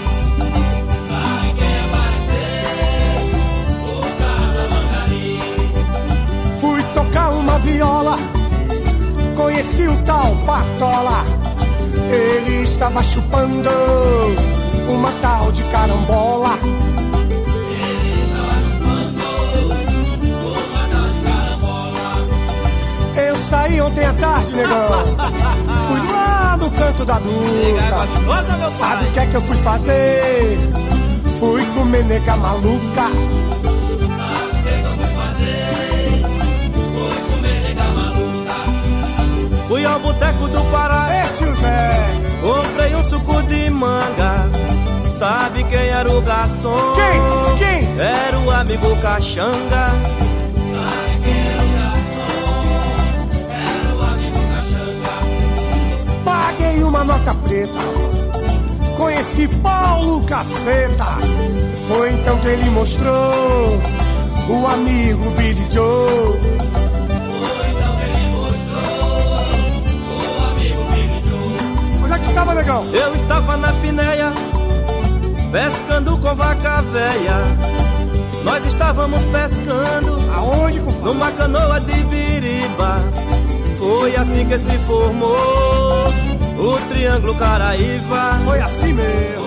Fui 6.60 6.82
tocar 6.95 7.30
uma 7.30 7.60
viola, 7.60 8.18
conheci 9.36 9.88
o 9.88 9.95
tal 10.08 10.36
Patola. 10.43 11.24
Ele 12.10 12.64
estava 12.64 13.04
chupando 13.04 13.70
uma 14.89 15.12
tal 15.22 15.51
de 15.51 15.62
carambola. 15.66 16.58
Saí 23.54 23.80
ontem 23.80 24.04
à 24.04 24.14
tarde, 24.14 24.51
negão. 24.51 25.16
Fui 25.88 26.12
lá 26.12 26.58
no 26.60 26.72
canto 26.72 27.06
da 27.06 27.20
Duca. 27.20 28.72
Sabe 28.72 29.06
o 29.06 29.12
que 29.12 29.20
é 29.20 29.26
que 29.28 29.36
eu 29.36 29.41
fui 29.43 29.58
fazer? 29.58 30.58
Fui 31.39 31.64
comer 31.76 32.04
nega 32.06 32.36
maluca. 32.36 33.12
Fui 39.68 39.86
ao 39.86 39.99
boteco 39.99 40.47
do 40.47 40.72
Pará. 40.72 41.10
Ei, 41.12 41.38
tio 41.38 41.56
Zé. 41.56 42.08
Comprei 42.41 42.95
um 42.95 43.04
suco 43.04 43.43
de 43.43 43.70
manga. 43.70 44.49
Sabe 45.06 45.64
quem 45.66 45.88
era 45.89 46.10
o 46.10 46.22
garçom? 46.22 46.93
Quem? 46.95 47.58
Quem? 47.60 47.99
Era 47.99 48.39
o 48.39 48.49
amigo 48.49 48.95
Caxanga. 48.97 50.32
Uma 56.93 57.03
nota 57.03 57.33
preta. 57.33 57.79
Conheci 58.95 59.47
Paulo 59.47 60.23
Caceta. 60.25 61.17
Foi 61.87 62.11
então 62.11 62.37
que 62.37 62.47
ele 62.47 62.69
mostrou 62.69 63.79
o 64.47 64.67
amigo 64.67 65.31
Billy 65.31 65.67
Joe. 65.71 66.39
Onde 72.03 72.13
é 72.13 72.19
que 72.19 72.33
tava, 72.35 72.53
negão? 72.53 72.85
Eu 72.93 73.15
estava 73.15 73.57
na 73.57 73.73
pinéia, 73.73 74.31
pescando 75.51 76.15
com 76.19 76.35
vaca 76.35 76.83
véia. 76.83 77.37
Nós 78.43 78.63
estávamos 78.67 79.21
pescando 79.25 80.31
Aonde, 80.35 80.79
compadre? 80.79 81.03
numa 81.05 81.31
canoa 81.31 81.79
de 81.79 82.03
biriba. 82.03 82.99
Foi 83.79 84.15
assim 84.15 84.45
que 84.45 84.59
se 84.59 84.77
formou 84.85 86.03
o 86.64 86.80
Triângulo 86.89 87.36
Caraíva. 87.36 88.41
Foi 88.45 88.61
assim 88.61 88.93
mesmo. 88.93 89.42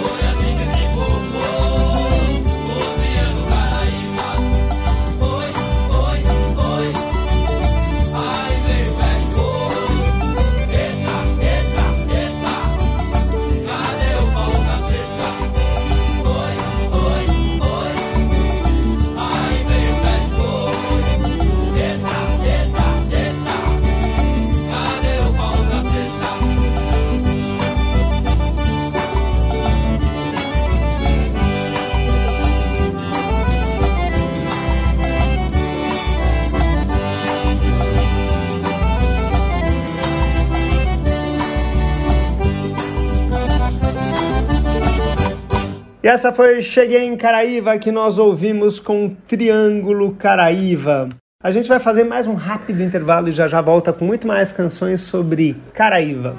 Essa 46.17 46.33
foi 46.33 46.63
Cheguei 46.63 47.05
em 47.05 47.15
Caraíva 47.15 47.77
que 47.77 47.93
nós 47.93 48.19
ouvimos 48.19 48.81
com 48.81 49.15
Triângulo 49.29 50.15
Caraíva. 50.15 51.11
A 51.43 51.51
gente 51.51 51.69
vai 51.69 51.79
fazer 51.79 52.05
mais 52.05 52.27
um 52.27 52.33
rápido 52.33 52.83
intervalo 52.83 53.29
e 53.29 53.33
já 53.33 53.47
já 53.47 53.61
volta 53.61 53.93
com 53.93 54.07
muito 54.07 54.27
mais 54.27 54.51
canções 54.51 55.03
sobre 55.03 55.55
Caraíva. 55.75 56.35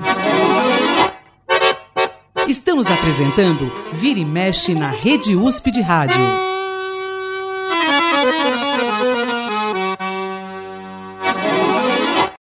Estamos 2.48 2.90
apresentando 2.90 3.72
Vira 3.94 4.20
e 4.20 4.26
Mexe 4.26 4.74
na 4.74 4.90
Rede 4.90 5.36
USP 5.36 5.70
de 5.70 5.82
Rádio. 5.82 6.22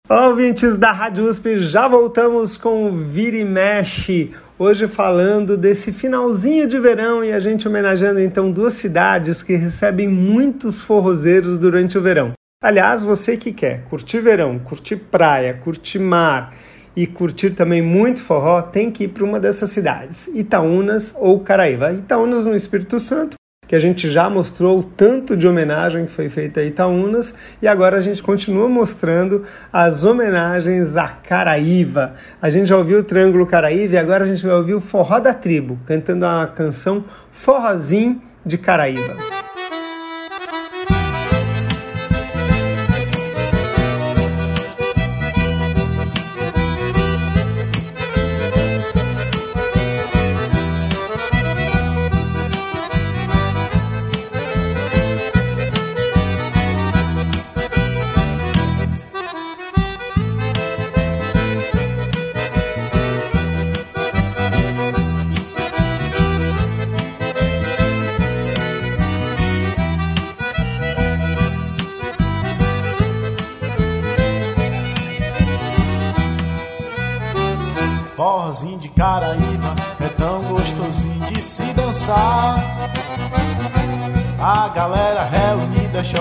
Olá, 0.06 0.28
ouvintes 0.28 0.76
da 0.76 0.92
Rádio 0.92 1.26
USP, 1.26 1.56
já 1.60 1.88
voltamos 1.88 2.58
com 2.58 2.88
o 2.88 2.98
Vira 2.98 3.38
e 3.38 3.44
Mexe, 3.46 4.34
hoje 4.62 4.86
falando 4.86 5.56
desse 5.56 5.90
finalzinho 5.90 6.68
de 6.68 6.78
verão 6.78 7.24
e 7.24 7.32
a 7.32 7.40
gente 7.40 7.66
homenageando 7.66 8.20
então 8.20 8.52
duas 8.52 8.74
cidades 8.74 9.42
que 9.42 9.56
recebem 9.56 10.06
muitos 10.06 10.80
forrozeiros 10.80 11.58
durante 11.58 11.98
o 11.98 12.00
verão. 12.00 12.32
Aliás, 12.62 13.02
você 13.02 13.36
que 13.36 13.52
quer 13.52 13.82
curtir 13.86 14.20
verão, 14.20 14.60
curtir 14.60 14.94
praia, 14.94 15.54
curtir 15.54 15.98
mar 15.98 16.54
e 16.94 17.08
curtir 17.08 17.50
também 17.50 17.82
muito 17.82 18.22
forró, 18.22 18.62
tem 18.62 18.88
que 18.88 19.04
ir 19.04 19.08
para 19.08 19.24
uma 19.24 19.40
dessas 19.40 19.70
cidades, 19.70 20.28
Itaúnas 20.28 21.12
ou 21.18 21.40
Caraíva. 21.40 21.92
Itaúnas 21.92 22.46
no 22.46 22.54
Espírito 22.54 23.00
Santo, 23.00 23.34
que 23.66 23.76
a 23.76 23.78
gente 23.78 24.10
já 24.10 24.28
mostrou 24.28 24.80
o 24.80 24.82
tanto 24.82 25.36
de 25.36 25.46
homenagem 25.46 26.06
que 26.06 26.12
foi 26.12 26.28
feita 26.28 26.60
a 26.60 26.64
Itaúnas 26.64 27.32
e 27.60 27.68
agora 27.68 27.96
a 27.96 28.00
gente 28.00 28.22
continua 28.22 28.68
mostrando 28.68 29.46
as 29.72 30.04
homenagens 30.04 30.96
a 30.96 31.08
Caraíva. 31.08 32.14
A 32.40 32.50
gente 32.50 32.66
já 32.66 32.76
ouviu 32.76 32.98
o 32.98 33.04
Triângulo 33.04 33.46
Caraíva 33.46 33.94
e 33.94 33.98
agora 33.98 34.24
a 34.24 34.26
gente 34.26 34.44
vai 34.44 34.54
ouvir 34.54 34.74
o 34.74 34.80
Forró 34.80 35.20
da 35.20 35.32
Tribo, 35.32 35.78
cantando 35.86 36.26
a 36.26 36.46
canção 36.48 37.04
Forrozinho 37.30 38.20
de 38.44 38.58
Caraíva. 38.58 39.16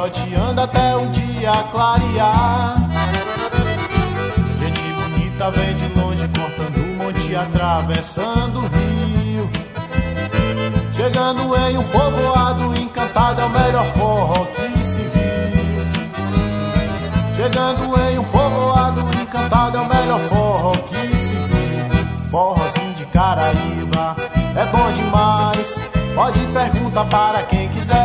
Choteando 0.02 0.62
até 0.62 0.96
o 0.96 1.06
dia 1.10 1.52
clarear. 1.72 2.76
Gente 4.58 4.82
bonita 4.82 5.52
vem 5.52 5.76
de 5.76 5.88
longe 6.00 6.28
cortando 6.30 6.78
o 6.78 7.04
monte, 7.04 7.36
atravessando 7.36 8.60
o 8.60 8.68
rio. 8.68 9.50
Chegando 10.92 11.56
em 11.56 11.78
um 11.78 11.84
povoado 11.84 12.82
encantado 12.82 13.42
é 13.42 13.46
o 13.46 13.50
melhor 13.50 13.86
forró 13.94 14.46
que 14.46 14.84
se 14.84 14.98
viu. 14.98 15.86
Chegando 17.36 18.00
em 18.10 18.18
um 18.18 18.24
povoado 18.24 19.02
encantado 19.22 19.78
é 19.78 19.82
o 19.82 19.86
melhor 19.88 20.20
forró 20.22 20.72
que 20.72 21.16
se 21.16 21.34
viu. 21.34 22.30
Forrozinho 22.32 22.94
de 22.96 23.06
Caraíba 23.08 24.16
é 24.56 24.66
bom 24.66 24.92
demais. 24.94 25.80
Pode 26.16 26.40
perguntar 26.48 27.06
para 27.06 27.44
quem 27.44 27.70
quiser. 27.70 28.01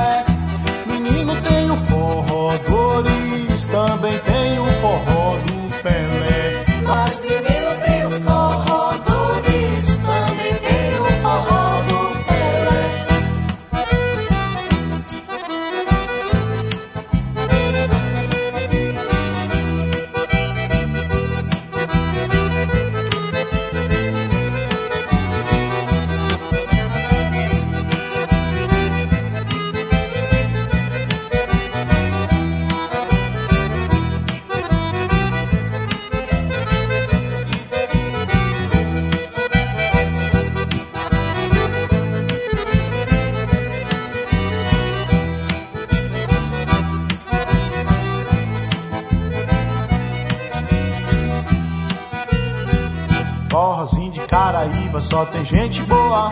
Caraíba 54.37 55.01
só 55.01 55.25
tem 55.25 55.43
gente 55.47 55.81
boa. 55.85 56.31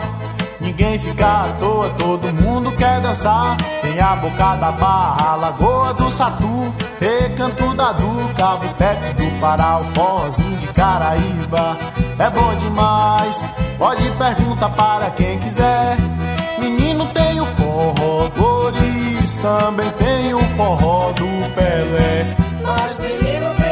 Ninguém 0.61 0.99
fica 0.99 1.25
à 1.25 1.53
toa, 1.53 1.89
todo 1.97 2.31
mundo 2.31 2.71
quer 2.73 3.01
dançar. 3.01 3.57
Tem 3.81 3.99
a 3.99 4.15
boca 4.17 4.55
da 4.57 4.71
barra, 4.73 5.31
a 5.31 5.35
lagoa 5.35 5.91
do 5.95 6.11
Satu, 6.11 6.71
recanto 6.99 7.73
da 7.73 7.93
do 7.93 8.33
Cabo 8.35 8.67
Teco 8.75 9.11
do 9.15 9.39
Pará, 9.41 9.77
o 9.77 9.83
forrozinho 9.95 10.55
de 10.57 10.67
Caraíba. 10.67 11.79
É 12.19 12.29
bom 12.29 12.55
demais, 12.57 13.49
pode 13.79 14.07
perguntar 14.11 14.69
para 14.69 15.09
quem 15.09 15.39
quiser. 15.39 15.97
Menino 16.59 17.07
tem 17.07 17.41
o 17.41 17.45
forró 17.47 18.27
Doris, 18.37 19.37
também 19.37 19.89
tem 19.93 20.31
o 20.31 20.39
forró 20.55 21.11
do 21.11 21.25
Pelé. 21.55 22.35
Mas 22.63 22.99
menino 22.99 23.55
tem 23.55 23.64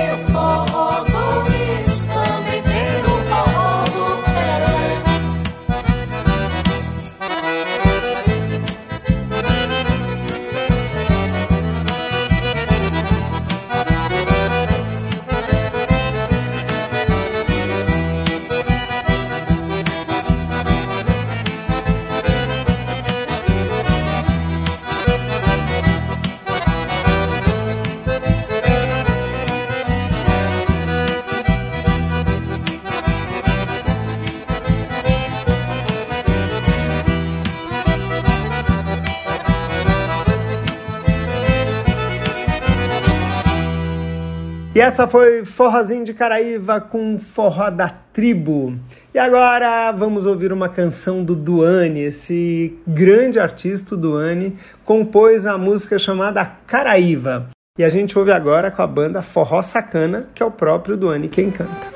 essa 44.83 45.07
foi 45.07 45.45
Forrozinho 45.45 46.03
de 46.03 46.13
Caraíva 46.13 46.81
com 46.81 47.17
Forró 47.17 47.69
da 47.69 47.87
Tribo. 47.87 48.77
E 49.13 49.17
agora 49.17 49.89
vamos 49.93 50.25
ouvir 50.25 50.51
uma 50.51 50.67
canção 50.67 51.23
do 51.23 51.33
Duane, 51.35 52.01
esse 52.01 52.77
grande 52.85 53.39
artista, 53.39 53.95
Duane, 53.95 54.57
compôs 54.83 55.45
a 55.45 55.57
música 55.57 55.97
chamada 55.97 56.45
Caraíva. 56.67 57.47
E 57.79 57.83
a 57.83 57.87
gente 57.87 58.19
ouve 58.19 58.33
agora 58.33 58.69
com 58.69 58.81
a 58.81 58.87
banda 58.87 59.21
Forró 59.21 59.61
Sacana, 59.61 60.27
que 60.35 60.43
é 60.43 60.45
o 60.45 60.51
próprio 60.51 60.97
Duane 60.97 61.29
quem 61.29 61.49
canta. 61.49 61.92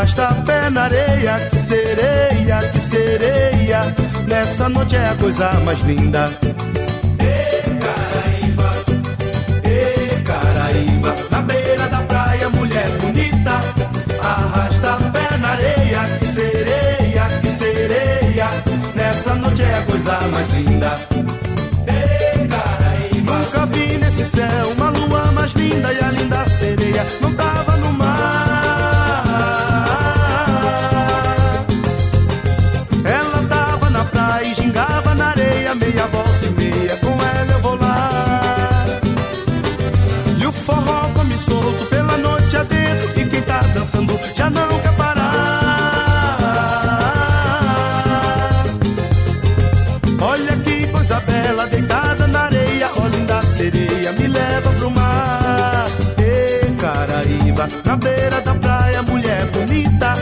Arrasta 0.00 0.34
pé 0.46 0.70
na 0.70 0.84
areia, 0.84 1.38
que 1.50 1.58
sereia, 1.58 2.58
que 2.72 2.80
sereia. 2.80 3.94
Nessa 4.26 4.66
noite 4.66 4.96
é 4.96 5.10
a 5.10 5.14
coisa 5.14 5.52
mais 5.62 5.78
linda. 5.80 6.30
Ê, 7.18 7.60
Caraíba, 7.84 8.70
Ê, 9.62 10.22
Caraíba, 10.24 11.14
na 11.30 11.42
beira 11.42 11.86
da 11.88 11.98
praia, 11.98 12.48
mulher 12.48 12.88
bonita. 12.98 13.60
Arrasta 14.22 14.96
pé 15.12 15.36
na 15.36 15.48
areia, 15.50 16.18
que 16.18 16.26
sereia, 16.26 17.24
que 17.42 17.50
sereia. 17.50 18.48
Nessa 18.94 19.34
noite 19.34 19.62
é 19.62 19.74
a 19.80 19.82
coisa 19.82 20.18
mais 20.32 20.48
linda. 20.48 20.96
Nunca 23.22 23.66
vi 23.66 23.98
nesse 23.98 24.24
céu 24.24 24.72
uma 24.78 24.88
lua 24.90 25.30
mais 25.32 25.52
linda 25.52 25.92
e 25.92 25.98
a 26.02 26.10
linda 26.10 26.48
sereia 26.48 27.06
não 27.20 27.34
tava 27.34 27.69
na 57.84 57.96
beira 57.96 58.40
da 58.40 58.54
praia, 58.54 59.02
mulher 59.02 59.46
bonita, 59.46 60.14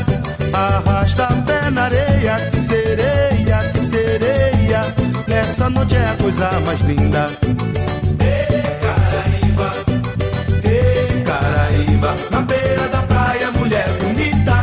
arrasta 0.53 1.27
pé 1.47 1.71
na 1.71 1.85
areia, 1.85 2.37
que 2.51 2.59
sereia, 2.59 3.59
que 3.73 3.81
sereia, 3.81 4.95
nessa 5.27 5.69
noite 5.71 5.97
é 5.97 6.09
a 6.11 6.15
coisa 6.15 6.51
mais 6.67 6.81
linda. 6.81 7.31
Ê, 8.21 8.63
Caraíba, 8.85 9.71
Ê, 10.65 11.23
Caraíba, 11.25 12.15
na 12.31 12.41
beira 12.43 12.89
da 12.89 13.03
praia, 13.03 13.51
mulher 13.53 13.89
bonita, 14.03 14.55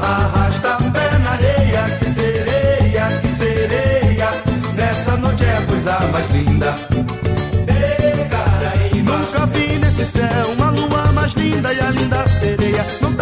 arrasta 0.00 0.76
pé 0.92 1.18
na 1.18 1.30
areia, 1.32 1.98
que 1.98 2.10
sereia, 2.10 3.06
que 3.22 3.28
sereia, 3.28 4.28
nessa 4.74 5.16
noite 5.16 5.44
é 5.44 5.56
a 5.56 5.62
coisa 5.62 5.98
mais 6.12 6.30
linda. 6.30 6.67
Linda 11.58 11.72
e 11.72 11.80
a 11.80 11.90
linda 11.90 12.26
sereia. 12.28 12.86
Não 13.00 13.17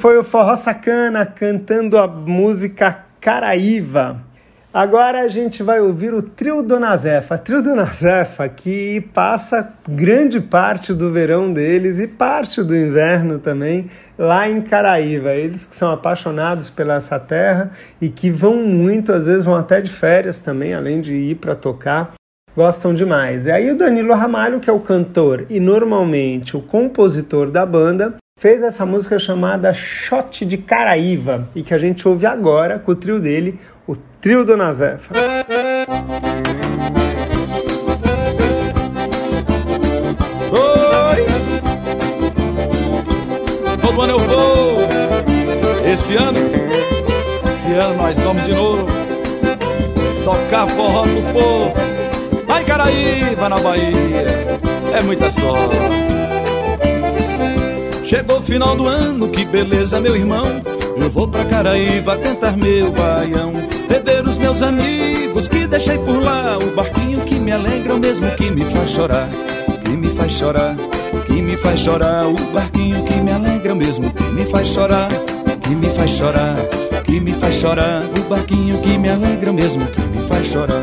foi 0.00 0.16
o 0.16 0.24
Forró 0.24 0.56
Sacana 0.56 1.26
cantando 1.26 1.98
a 1.98 2.08
música 2.08 3.04
Caraíva. 3.20 4.22
Agora 4.72 5.20
a 5.20 5.28
gente 5.28 5.62
vai 5.62 5.78
ouvir 5.78 6.14
o 6.14 6.22
Trio 6.22 6.62
Dona 6.62 6.96
Zefa. 6.96 7.36
Trio 7.36 7.60
Dona 7.60 7.84
Zefa 7.84 8.48
que 8.48 9.02
passa 9.12 9.74
grande 9.86 10.40
parte 10.40 10.94
do 10.94 11.12
verão 11.12 11.52
deles 11.52 12.00
e 12.00 12.06
parte 12.06 12.62
do 12.62 12.74
inverno 12.74 13.38
também 13.38 13.90
lá 14.18 14.48
em 14.48 14.62
Caraíva. 14.62 15.34
Eles 15.34 15.66
que 15.66 15.76
são 15.76 15.90
apaixonados 15.90 16.70
pela 16.70 16.94
essa 16.94 17.20
terra 17.20 17.70
e 18.00 18.08
que 18.08 18.30
vão 18.30 18.56
muito, 18.56 19.12
às 19.12 19.26
vezes 19.26 19.44
vão 19.44 19.54
até 19.54 19.82
de 19.82 19.90
férias 19.90 20.38
também, 20.38 20.72
além 20.72 21.02
de 21.02 21.14
ir 21.14 21.34
para 21.34 21.54
tocar. 21.54 22.14
Gostam 22.56 22.94
demais. 22.94 23.46
E 23.46 23.50
aí 23.50 23.70
o 23.70 23.76
Danilo 23.76 24.14
Ramalho, 24.14 24.60
que 24.60 24.70
é 24.70 24.72
o 24.72 24.80
cantor 24.80 25.44
e 25.50 25.60
normalmente 25.60 26.56
o 26.56 26.62
compositor 26.62 27.50
da 27.50 27.66
banda, 27.66 28.16
fez 28.40 28.62
essa 28.62 28.86
música 28.86 29.18
chamada 29.18 29.72
Shot 29.74 30.46
de 30.46 30.56
Caraíva 30.56 31.46
e 31.54 31.62
que 31.62 31.74
a 31.74 31.78
gente 31.78 32.08
ouve 32.08 32.24
agora 32.24 32.78
com 32.78 32.92
o 32.92 32.96
trio 32.96 33.20
dele, 33.20 33.60
o 33.86 33.94
Trio 33.94 34.46
Dona 34.46 34.72
Zefa. 34.72 35.14
Oi! 40.52 41.26
Todo 43.82 44.00
ano 44.00 44.12
eu 44.14 44.18
vou. 44.18 44.80
Esse 45.92 46.16
ano, 46.16 46.38
esse 47.44 47.72
ano 47.74 47.94
nós 47.96 48.18
vamos 48.20 48.46
de 48.46 48.54
novo 48.54 48.86
tocar 50.24 50.66
forró 50.66 51.02
pro 51.02 51.22
povo. 51.34 51.74
Vai 52.46 52.64
Caraíba 52.64 53.50
na 53.50 53.58
Bahia, 53.58 54.24
é 54.94 55.02
muita 55.02 55.28
sorte. 55.28 56.19
Chegou 58.10 58.38
o 58.38 58.40
final 58.40 58.74
do 58.74 58.88
ano, 58.88 59.28
que 59.28 59.44
beleza, 59.44 60.00
meu 60.00 60.16
irmão. 60.16 60.44
Eu 61.00 61.08
vou 61.08 61.28
pra 61.28 61.44
Caraíba 61.44 62.16
cantar 62.16 62.56
meu 62.56 62.90
baião. 62.90 63.52
Beber 63.88 64.26
os 64.26 64.36
meus 64.36 64.62
amigos 64.62 65.46
que 65.46 65.64
deixei 65.64 65.96
por 65.96 66.20
lá. 66.20 66.58
O 66.58 66.74
barquinho 66.74 67.20
que 67.20 67.36
me 67.36 67.52
alegra, 67.52 67.94
o 67.94 68.00
mesmo 68.00 68.28
que 68.32 68.50
me 68.50 68.64
faz 68.64 68.90
chorar. 68.90 69.28
Que 69.84 69.90
me 69.90 70.08
faz 70.08 70.32
chorar, 70.32 70.74
que 71.24 71.34
me 71.34 71.56
faz 71.56 71.78
chorar. 71.78 72.26
O 72.26 72.34
barquinho 72.52 73.04
que 73.04 73.14
me 73.14 73.30
alegra, 73.30 73.74
o 73.74 73.76
mesmo 73.76 74.12
que 74.12 74.24
me 74.24 74.44
faz 74.44 74.66
chorar. 74.66 75.08
Que 75.62 75.70
me 75.70 75.86
faz 75.90 76.10
chorar, 76.10 76.56
que 77.06 77.20
me 77.20 77.32
faz 77.32 77.54
chorar. 77.54 78.02
O 78.02 78.28
barquinho 78.28 78.76
que 78.78 78.98
me 78.98 79.08
alegra, 79.08 79.52
o 79.52 79.54
mesmo 79.54 79.86
que 79.86 80.02
me 80.02 80.18
faz 80.26 80.48
chorar. 80.48 80.82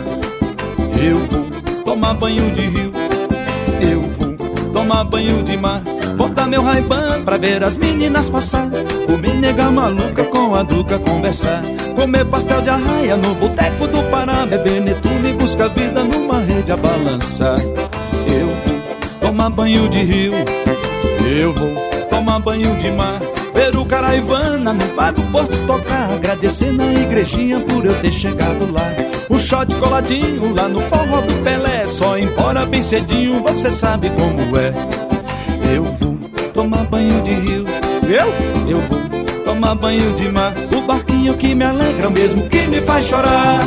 Eu 0.98 1.18
vou 1.28 1.46
tomar 1.84 2.14
banho 2.14 2.50
de 2.52 2.62
rio. 2.70 2.92
Eu 3.82 4.00
vou 4.18 4.72
tomar 4.72 5.04
banho 5.04 5.44
de 5.44 5.58
mar. 5.58 5.84
Botar 6.18 6.48
meu 6.48 6.64
raibã 6.64 7.24
pra 7.24 7.38
ver 7.38 7.64
as 7.64 7.78
meninas 7.78 8.28
passar. 8.28 8.68
Comer 9.06 9.36
nega 9.36 9.70
maluca 9.70 10.24
com 10.24 10.56
a 10.56 10.64
duca 10.64 10.98
conversar. 10.98 11.62
Comer 11.96 12.26
pastel 12.26 12.62
de 12.64 12.70
arraia 12.70 13.16
no 13.16 13.36
boteco 13.36 13.86
do 13.88 14.02
Pará. 14.10 14.44
Beber 14.48 14.82
Netuno 14.82 15.30
e 15.30 15.34
buscar 15.34 15.68
vida 15.70 16.04
numa 16.04 16.40
rede 16.40 16.72
a 16.72 16.76
balançar. 16.78 17.60
Eu 17.60 18.48
vou 18.48 18.82
tomar 19.22 19.52
banho 19.52 19.88
de 19.90 20.04
rio. 20.04 20.34
Eu 21.40 21.54
vou 21.54 21.70
tomar 22.10 22.40
banho 22.40 22.76
de 22.78 22.90
mar. 22.92 23.20
Ver 23.54 23.76
o 23.76 23.86
Caraivana 23.86 24.74
no 24.74 24.86
bar 24.96 25.14
do 25.14 25.22
Porto 25.32 25.56
tocar. 25.68 26.14
Agradecer 26.14 26.72
na 26.72 26.92
igrejinha 26.94 27.60
por 27.60 27.86
eu 27.86 27.94
ter 28.02 28.12
chegado 28.12 28.72
lá. 28.72 28.92
Um 29.30 29.38
shot 29.38 29.74
coladinho 29.76 30.56
lá 30.56 30.68
no 30.68 30.82
forró 30.82 31.22
do 31.22 31.44
Pelé. 31.44 31.86
Só 31.86 32.18
embora 32.18 32.66
bem 32.66 32.82
cedinho, 32.82 33.44
você 33.44 33.70
sabe 33.70 34.10
como 34.10 34.58
é. 34.58 35.07
Eu 35.74 35.84
vou 35.84 36.18
tomar 36.54 36.84
banho 36.86 37.22
de 37.24 37.32
rio. 37.32 37.64
Eu? 38.04 38.70
Eu 38.70 38.80
vou 38.82 39.00
tomar 39.44 39.76
banho 39.76 40.14
de 40.16 40.30
mar. 40.30 40.54
O 40.76 40.82
barquinho 40.82 41.34
que 41.36 41.54
me 41.54 41.66
alegra, 41.66 42.10
mesmo 42.10 42.48
que 42.50 42.68
me 42.68 42.82
faz 42.82 43.06
chorar. 43.06 43.60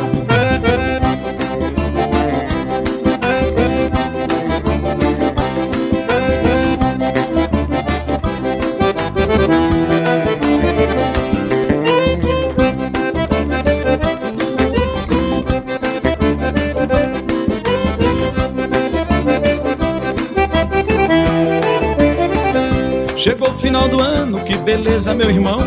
Beleza, 24.76 25.14
meu 25.14 25.28
irmão. 25.28 25.60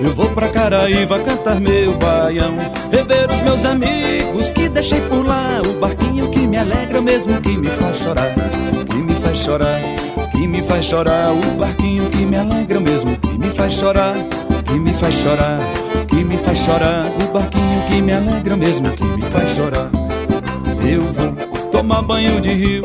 Eu 0.00 0.12
vou 0.12 0.28
pra 0.30 0.48
Caraíva 0.48 1.18
cantar 1.20 1.58
meu 1.58 1.94
baião. 1.94 2.52
Rever 2.92 3.30
os 3.30 3.40
meus 3.40 3.64
amigos 3.64 4.50
que 4.50 4.68
deixei 4.68 5.00
por 5.02 5.24
lá. 5.26 5.62
O 5.64 5.80
barquinho 5.80 6.28
que 6.30 6.40
me 6.40 6.58
alegra, 6.58 7.00
mesmo 7.00 7.40
que 7.40 7.56
me 7.56 7.68
faz 7.68 7.96
chorar. 7.98 8.34
Que 8.86 8.96
me 8.96 9.14
faz 9.14 9.38
chorar, 9.38 9.80
que 10.32 10.46
me 10.46 10.62
faz 10.62 10.84
chorar. 10.84 11.32
O 11.32 11.56
barquinho 11.56 12.10
que 12.10 12.18
me 12.18 12.36
alegra, 12.36 12.78
mesmo 12.80 13.16
que 13.18 13.38
me 13.38 13.46
faz 13.46 13.72
chorar. 13.72 14.14
Que 14.66 14.74
me 14.74 14.92
faz 14.92 15.14
chorar, 15.14 15.58
que 16.06 16.16
me 16.16 16.36
faz 16.36 16.58
chorar. 16.58 17.06
O 17.22 17.32
barquinho 17.32 17.82
que 17.88 18.02
me 18.02 18.12
alegra, 18.12 18.56
mesmo 18.56 18.90
que 18.90 19.04
me 19.04 19.22
faz 19.22 19.48
chorar. 19.56 19.90
Eu 20.86 21.00
vou 21.00 21.32
tomar 21.72 22.02
banho 22.02 22.40
de 22.42 22.52
rio. 22.52 22.84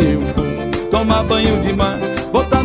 Eu 0.00 0.20
vou 0.20 0.90
tomar 0.90 1.24
banho 1.24 1.60
de 1.60 1.72
mar. 1.74 1.97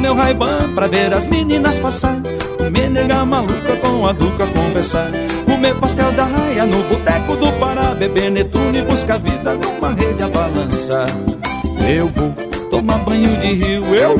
Meu 0.03 0.13
raibã 0.13 0.69
pra 0.75 0.85
ver 0.85 1.13
as 1.13 1.25
meninas 1.27 1.79
passar. 1.79 2.17
Comer 2.57 2.89
nega 2.89 3.23
maluca 3.23 3.77
com 3.77 4.05
a 4.05 4.11
duca 4.11 4.45
conversar. 4.47 5.09
Comer 5.45 5.73
pastel 5.75 6.11
da 6.11 6.25
raia 6.25 6.65
no 6.65 6.83
boteco 6.83 7.37
do 7.37 7.49
Pará. 7.53 7.95
Beber 7.95 8.29
Netuno 8.29 8.77
e 8.77 8.81
buscar 8.81 9.17
vida 9.17 9.53
numa 9.53 9.93
rede 9.93 10.21
a 10.21 10.27
balançar. 10.27 11.07
Eu 11.87 12.09
vou 12.09 12.33
tomar 12.69 12.97
banho 12.97 13.33
de 13.37 13.53
rio. 13.53 13.95
Eu, 13.95 14.17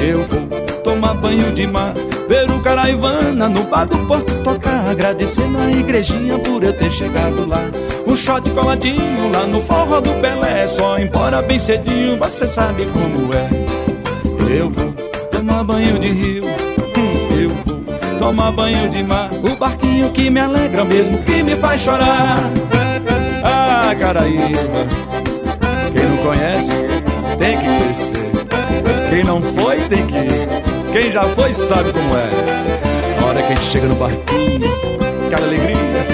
eu 0.00 0.24
vou 0.24 0.48
tomar 0.82 1.12
banho 1.12 1.52
de 1.52 1.66
mar. 1.66 1.92
Ver 2.26 2.50
o 2.50 2.60
Caraivana 2.60 3.50
no 3.50 3.64
bar 3.64 3.84
do 3.84 3.98
Porto 4.06 4.32
tocar. 4.42 4.88
Agradecer 4.88 5.46
na 5.50 5.70
igrejinha 5.70 6.38
por 6.38 6.64
eu 6.64 6.72
ter 6.72 6.90
chegado 6.90 7.46
lá. 7.46 7.60
Um 8.06 8.16
shot 8.16 8.48
coladinho 8.52 9.30
lá 9.30 9.42
no 9.46 9.60
forró 9.60 10.00
do 10.00 10.10
Pelé. 10.22 10.66
Só 10.66 10.98
embora 10.98 11.42
bem 11.42 11.58
cedinho, 11.58 12.16
você 12.16 12.46
sabe 12.48 12.86
como 12.86 13.28
é. 13.34 13.78
Eu 14.50 14.70
vou 14.70 14.87
tomar 15.58 15.64
banho 15.64 15.98
de 15.98 16.08
rio, 16.08 16.44
hum, 16.44 17.40
eu 17.40 17.50
vou 17.50 18.18
tomar 18.18 18.52
banho 18.52 18.88
de 18.90 19.02
mar. 19.02 19.30
O 19.32 19.56
barquinho 19.56 20.10
que 20.10 20.30
me 20.30 20.40
alegra, 20.40 20.84
mesmo 20.84 21.18
que 21.24 21.42
me 21.42 21.56
faz 21.56 21.80
chorar. 21.82 22.38
Ah, 23.42 23.94
Caraíba, 23.98 24.58
quem 25.92 26.04
não 26.04 26.16
conhece 26.18 26.72
tem 27.38 27.58
que 27.58 27.64
conhecer. 27.64 29.10
Quem 29.10 29.24
não 29.24 29.40
foi 29.40 29.80
tem 29.88 30.06
que 30.06 30.16
ir. 30.16 30.92
Quem 30.92 31.10
já 31.10 31.22
foi 31.24 31.52
sabe 31.52 31.92
como 31.92 32.16
é. 32.16 33.20
A 33.20 33.26
hora 33.26 33.42
que 33.42 33.52
a 33.52 33.56
gente 33.56 33.66
chega 33.66 33.86
no 33.88 33.94
barquinho, 33.96 34.70
aquela 35.26 35.46
alegria. 35.46 36.06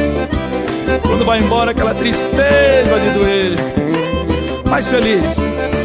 Quando 1.02 1.24
vai 1.24 1.40
embora, 1.40 1.72
aquela 1.72 1.94
tristeza 1.94 2.98
de 2.98 3.18
doer. 3.18 3.58
Mas 4.70 4.86
feliz, 4.86 5.36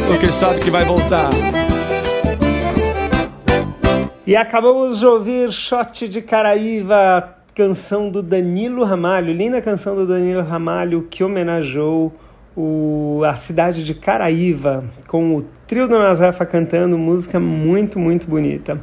porque 0.06 0.32
sabe 0.32 0.60
que 0.60 0.70
vai 0.70 0.84
voltar. 0.84 1.30
E 4.30 4.36
acabamos 4.36 5.00
de 5.00 5.06
ouvir 5.06 5.50
Shot 5.50 6.06
de 6.06 6.22
Caraíva, 6.22 7.34
canção 7.52 8.08
do 8.08 8.22
Danilo 8.22 8.84
Ramalho, 8.84 9.34
linda 9.34 9.60
canção 9.60 9.96
do 9.96 10.06
Danilo 10.06 10.42
Ramalho 10.42 11.08
que 11.10 11.24
homenageou 11.24 12.14
o, 12.56 13.22
a 13.26 13.34
cidade 13.34 13.84
de 13.84 13.92
Caraíva, 13.92 14.84
com 15.08 15.34
o 15.34 15.42
trio 15.66 15.88
do 15.88 15.98
Nazefa 15.98 16.46
cantando, 16.46 16.96
música 16.96 17.40
muito, 17.40 17.98
muito 17.98 18.28
bonita. 18.28 18.80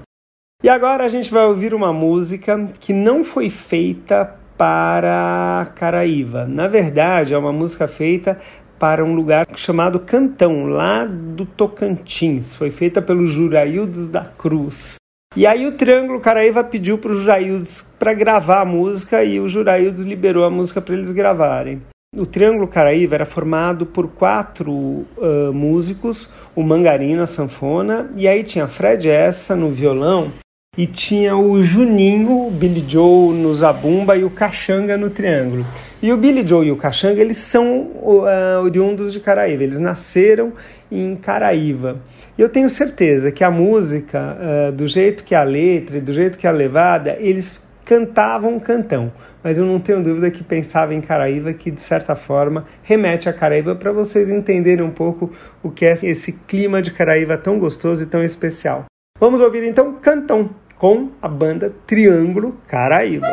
E 0.61 0.67
agora 0.67 1.05
a 1.05 1.07
gente 1.07 1.31
vai 1.31 1.45
ouvir 1.45 1.73
uma 1.73 1.93
música 1.93 2.69
que 2.81 2.91
não 2.91 3.23
foi 3.23 3.49
feita 3.49 4.35
para 4.57 5.71
Caraíva. 5.75 6.45
Na 6.45 6.67
verdade, 6.67 7.33
é 7.33 7.37
uma 7.37 7.53
música 7.53 7.87
feita 7.87 8.37
para 8.77 9.01
um 9.01 9.15
lugar 9.15 9.47
chamado 9.55 9.97
Cantão, 10.01 10.65
lá 10.65 11.05
do 11.05 11.45
Tocantins. 11.45 12.53
Foi 12.53 12.69
feita 12.69 13.01
pelo 13.01 13.25
Juraildes 13.25 14.09
da 14.09 14.25
Cruz. 14.25 14.97
E 15.35 15.45
aí 15.45 15.67
o 15.67 15.73
Triângulo 15.73 16.19
Caraíva 16.19 16.63
pediu 16.63 16.97
para 16.97 17.11
o 17.11 17.19
Juraildes 17.19 17.85
para 17.99 18.13
gravar 18.13 18.61
a 18.61 18.65
música 18.65 19.23
e 19.23 19.39
o 19.39 19.47
Juraildes 19.47 20.01
liberou 20.01 20.43
a 20.43 20.49
música 20.49 20.81
para 20.81 20.95
eles 20.95 21.11
gravarem. 21.11 21.81
O 22.15 22.25
Triângulo 22.25 22.67
Caraíva 22.67 23.15
era 23.15 23.25
formado 23.25 23.85
por 23.85 24.07
quatro 24.07 24.73
uh, 24.73 25.53
músicos, 25.53 26.27
o 26.55 26.63
Mangarim 26.63 27.15
na 27.15 27.27
sanfona, 27.27 28.09
e 28.15 28.27
aí 28.27 28.43
tinha 28.43 28.67
Fred 28.67 29.07
Essa 29.07 29.55
no 29.55 29.69
violão, 29.71 30.31
e 30.77 30.85
tinha 30.85 31.35
o 31.35 31.63
Juninho, 31.63 32.47
o 32.47 32.51
Billy 32.51 32.85
Joe 32.87 33.33
no 33.33 33.53
zabumba 33.55 34.15
e 34.15 34.23
o 34.23 34.29
Caxanga 34.29 34.95
no 34.95 35.09
triângulo. 35.09 35.65
E 36.01 36.13
o 36.13 36.17
Billy 36.17 36.47
Joe 36.47 36.67
e 36.67 36.71
o 36.71 36.77
Caxanga, 36.77 37.19
eles 37.19 37.37
são 37.37 37.81
uh, 37.81 38.61
oriundos 38.63 39.11
de 39.11 39.19
Caraíva, 39.19 39.63
eles 39.63 39.79
nasceram 39.79 40.53
em 40.91 41.15
Caraíva. 41.15 41.97
E 42.37 42.41
eu 42.41 42.47
tenho 42.47 42.69
certeza 42.69 43.31
que 43.31 43.43
a 43.43 43.49
música, 43.49 44.37
uh, 44.39 44.71
do 44.71 44.85
jeito 44.85 45.23
que 45.23 45.33
a 45.33 45.41
letra 45.41 45.97
e 45.97 46.01
do 46.01 46.13
jeito 46.13 46.37
que 46.37 46.45
a 46.45 46.51
levada, 46.51 47.17
eles 47.19 47.59
cantavam 47.83 48.59
cantão, 48.59 49.11
mas 49.41 49.57
eu 49.57 49.65
não 49.65 49.79
tenho 49.79 50.03
dúvida 50.03 50.29
que 50.29 50.43
pensava 50.43 50.93
em 50.93 50.99
Caraíva, 50.99 51.53
que 51.53 51.71
de 51.71 51.81
certa 51.81 52.15
forma 52.17 52.65
remete 52.83 53.29
a 53.29 53.33
Caraíva 53.33 53.75
para 53.75 53.93
vocês 53.93 54.29
entenderem 54.29 54.85
um 54.85 54.91
pouco 54.91 55.31
o 55.63 55.71
que 55.71 55.85
é 55.85 55.93
esse 56.03 56.33
clima 56.33 56.81
de 56.81 56.91
Caraíva 56.91 57.37
tão 57.37 57.57
gostoso 57.57 58.03
e 58.03 58.05
tão 58.05 58.21
especial. 58.21 58.85
Vamos 59.19 59.41
ouvir 59.41 59.63
então 59.63 59.93
Cantão 59.93 60.49
com 60.77 61.09
a 61.21 61.27
banda 61.27 61.73
Triângulo 61.85 62.55
Caraíba. 62.67 63.27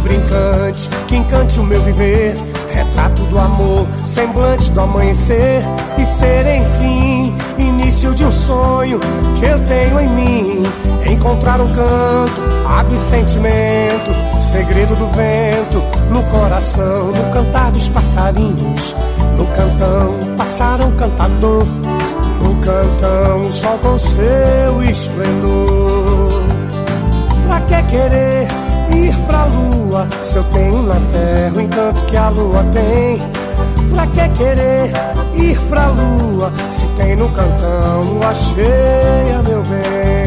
Brincante, 0.00 0.88
que 1.06 1.16
encante 1.16 1.58
o 1.58 1.64
meu 1.64 1.82
viver. 1.82 2.34
Retrato 2.70 3.22
do 3.24 3.38
amor, 3.38 3.86
semblante 4.04 4.70
do 4.70 4.80
amanhecer 4.80 5.62
e 5.98 6.04
ser, 6.04 6.46
enfim, 6.46 7.34
início 7.58 8.14
de 8.14 8.24
um 8.24 8.32
sonho 8.32 9.00
que 9.38 9.44
eu 9.44 9.58
tenho 9.64 10.00
em 10.00 10.08
mim. 10.08 10.62
Encontrar 11.10 11.60
um 11.60 11.66
canto, 11.68 12.40
água 12.66 12.94
e 12.94 12.98
sentimento, 12.98 14.10
segredo 14.40 14.94
do 14.94 15.08
vento 15.08 15.82
no 16.10 16.22
coração, 16.24 17.12
no 17.12 17.30
cantar 17.32 17.70
dos 17.70 17.88
passarinhos, 17.88 18.94
no 19.36 19.46
cantão, 19.46 20.36
passaram 20.36 20.90
cantador, 20.92 21.64
no 22.42 22.54
cantão, 22.56 23.42
o 23.42 23.52
sol 23.52 23.78
com 23.78 23.98
seu 23.98 24.82
esplendor. 24.82 26.42
Pra 27.46 27.60
que 27.62 27.82
querer 27.90 28.59
ir 29.06 29.16
pra 29.26 29.44
lua 29.44 30.06
se 30.22 30.36
eu 30.36 30.44
tenho 30.44 30.82
na 30.82 31.00
terra 31.12 31.52
o 31.56 31.60
encanto 31.60 32.04
que 32.06 32.16
a 32.16 32.28
lua 32.28 32.64
tem? 32.72 33.18
Pra 33.90 34.06
que 34.06 34.28
querer 34.38 34.92
ir 35.34 35.58
pra 35.68 35.88
lua 35.88 36.52
se 36.68 36.86
tem 36.88 37.16
no 37.16 37.28
cantão 37.30 38.02
lua 38.02 38.34
cheia, 38.34 39.42
meu 39.46 39.62
bem? 39.62 40.19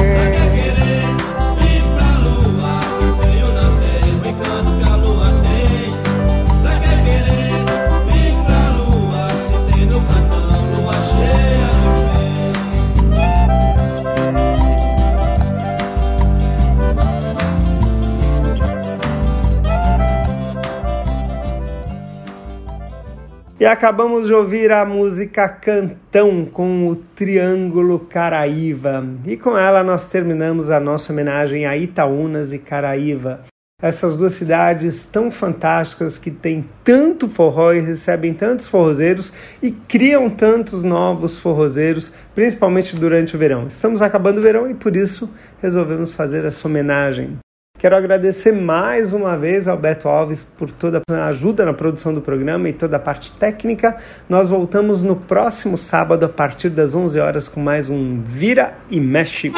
E 23.59 23.65
acabamos 23.65 24.25
de 24.25 24.33
ouvir 24.33 24.71
a 24.71 24.83
música 24.83 25.47
Cantão 25.47 26.43
com 26.43 26.87
o 26.87 26.95
Triângulo 26.95 27.99
Caraíva. 27.99 29.05
E 29.25 29.37
com 29.37 29.55
ela 29.55 29.83
nós 29.83 30.05
terminamos 30.05 30.71
a 30.71 30.79
nossa 30.79 31.13
homenagem 31.13 31.67
a 31.67 31.77
Itaúnas 31.77 32.51
e 32.51 32.57
Caraíva. 32.57 33.41
Essas 33.79 34.17
duas 34.17 34.33
cidades 34.33 35.05
tão 35.05 35.29
fantásticas 35.29 36.17
que 36.17 36.31
têm 36.31 36.65
tanto 36.83 37.27
forró 37.27 37.73
e 37.73 37.79
recebem 37.79 38.33
tantos 38.33 38.65
forrozeiros 38.65 39.31
e 39.61 39.69
criam 39.71 40.31
tantos 40.31 40.81
novos 40.81 41.37
forrozeiros, 41.37 42.11
principalmente 42.33 42.95
durante 42.95 43.35
o 43.35 43.39
verão. 43.39 43.67
Estamos 43.67 44.01
acabando 44.01 44.39
o 44.39 44.41
verão 44.41 44.67
e 44.67 44.73
por 44.73 44.95
isso 44.95 45.29
resolvemos 45.61 46.11
fazer 46.11 46.43
essa 46.43 46.67
homenagem. 46.67 47.37
Quero 47.83 47.97
agradecer 47.97 48.53
mais 48.53 49.11
uma 49.11 49.35
vez 49.35 49.67
ao 49.67 49.75
Beto 49.75 50.07
Alves 50.07 50.45
por 50.45 50.71
toda 50.71 51.01
a 51.11 51.25
ajuda 51.25 51.65
na 51.65 51.73
produção 51.73 52.13
do 52.13 52.21
programa 52.21 52.69
e 52.69 52.73
toda 52.73 52.95
a 52.95 52.99
parte 52.99 53.33
técnica. 53.33 53.97
Nós 54.29 54.49
voltamos 54.49 55.03
no 55.03 55.17
próximo 55.17 55.77
sábado 55.77 56.23
a 56.23 56.29
partir 56.29 56.69
das 56.69 56.95
11 56.95 57.19
horas 57.19 57.49
com 57.49 57.59
mais 57.59 57.89
um 57.89 58.21
Vira 58.21 58.73
e 58.89 59.01
Mexe. 59.01 59.51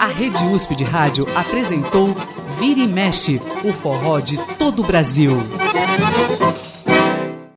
A 0.00 0.06
Rede 0.08 0.42
USP 0.46 0.74
de 0.74 0.82
Rádio 0.82 1.24
apresentou 1.36 2.16
Vira 2.58 2.80
e 2.80 2.88
Mexe, 2.88 3.40
o 3.62 3.72
forró 3.72 4.18
de 4.18 4.36
todo 4.56 4.82
o 4.82 4.84
Brasil. 4.84 5.38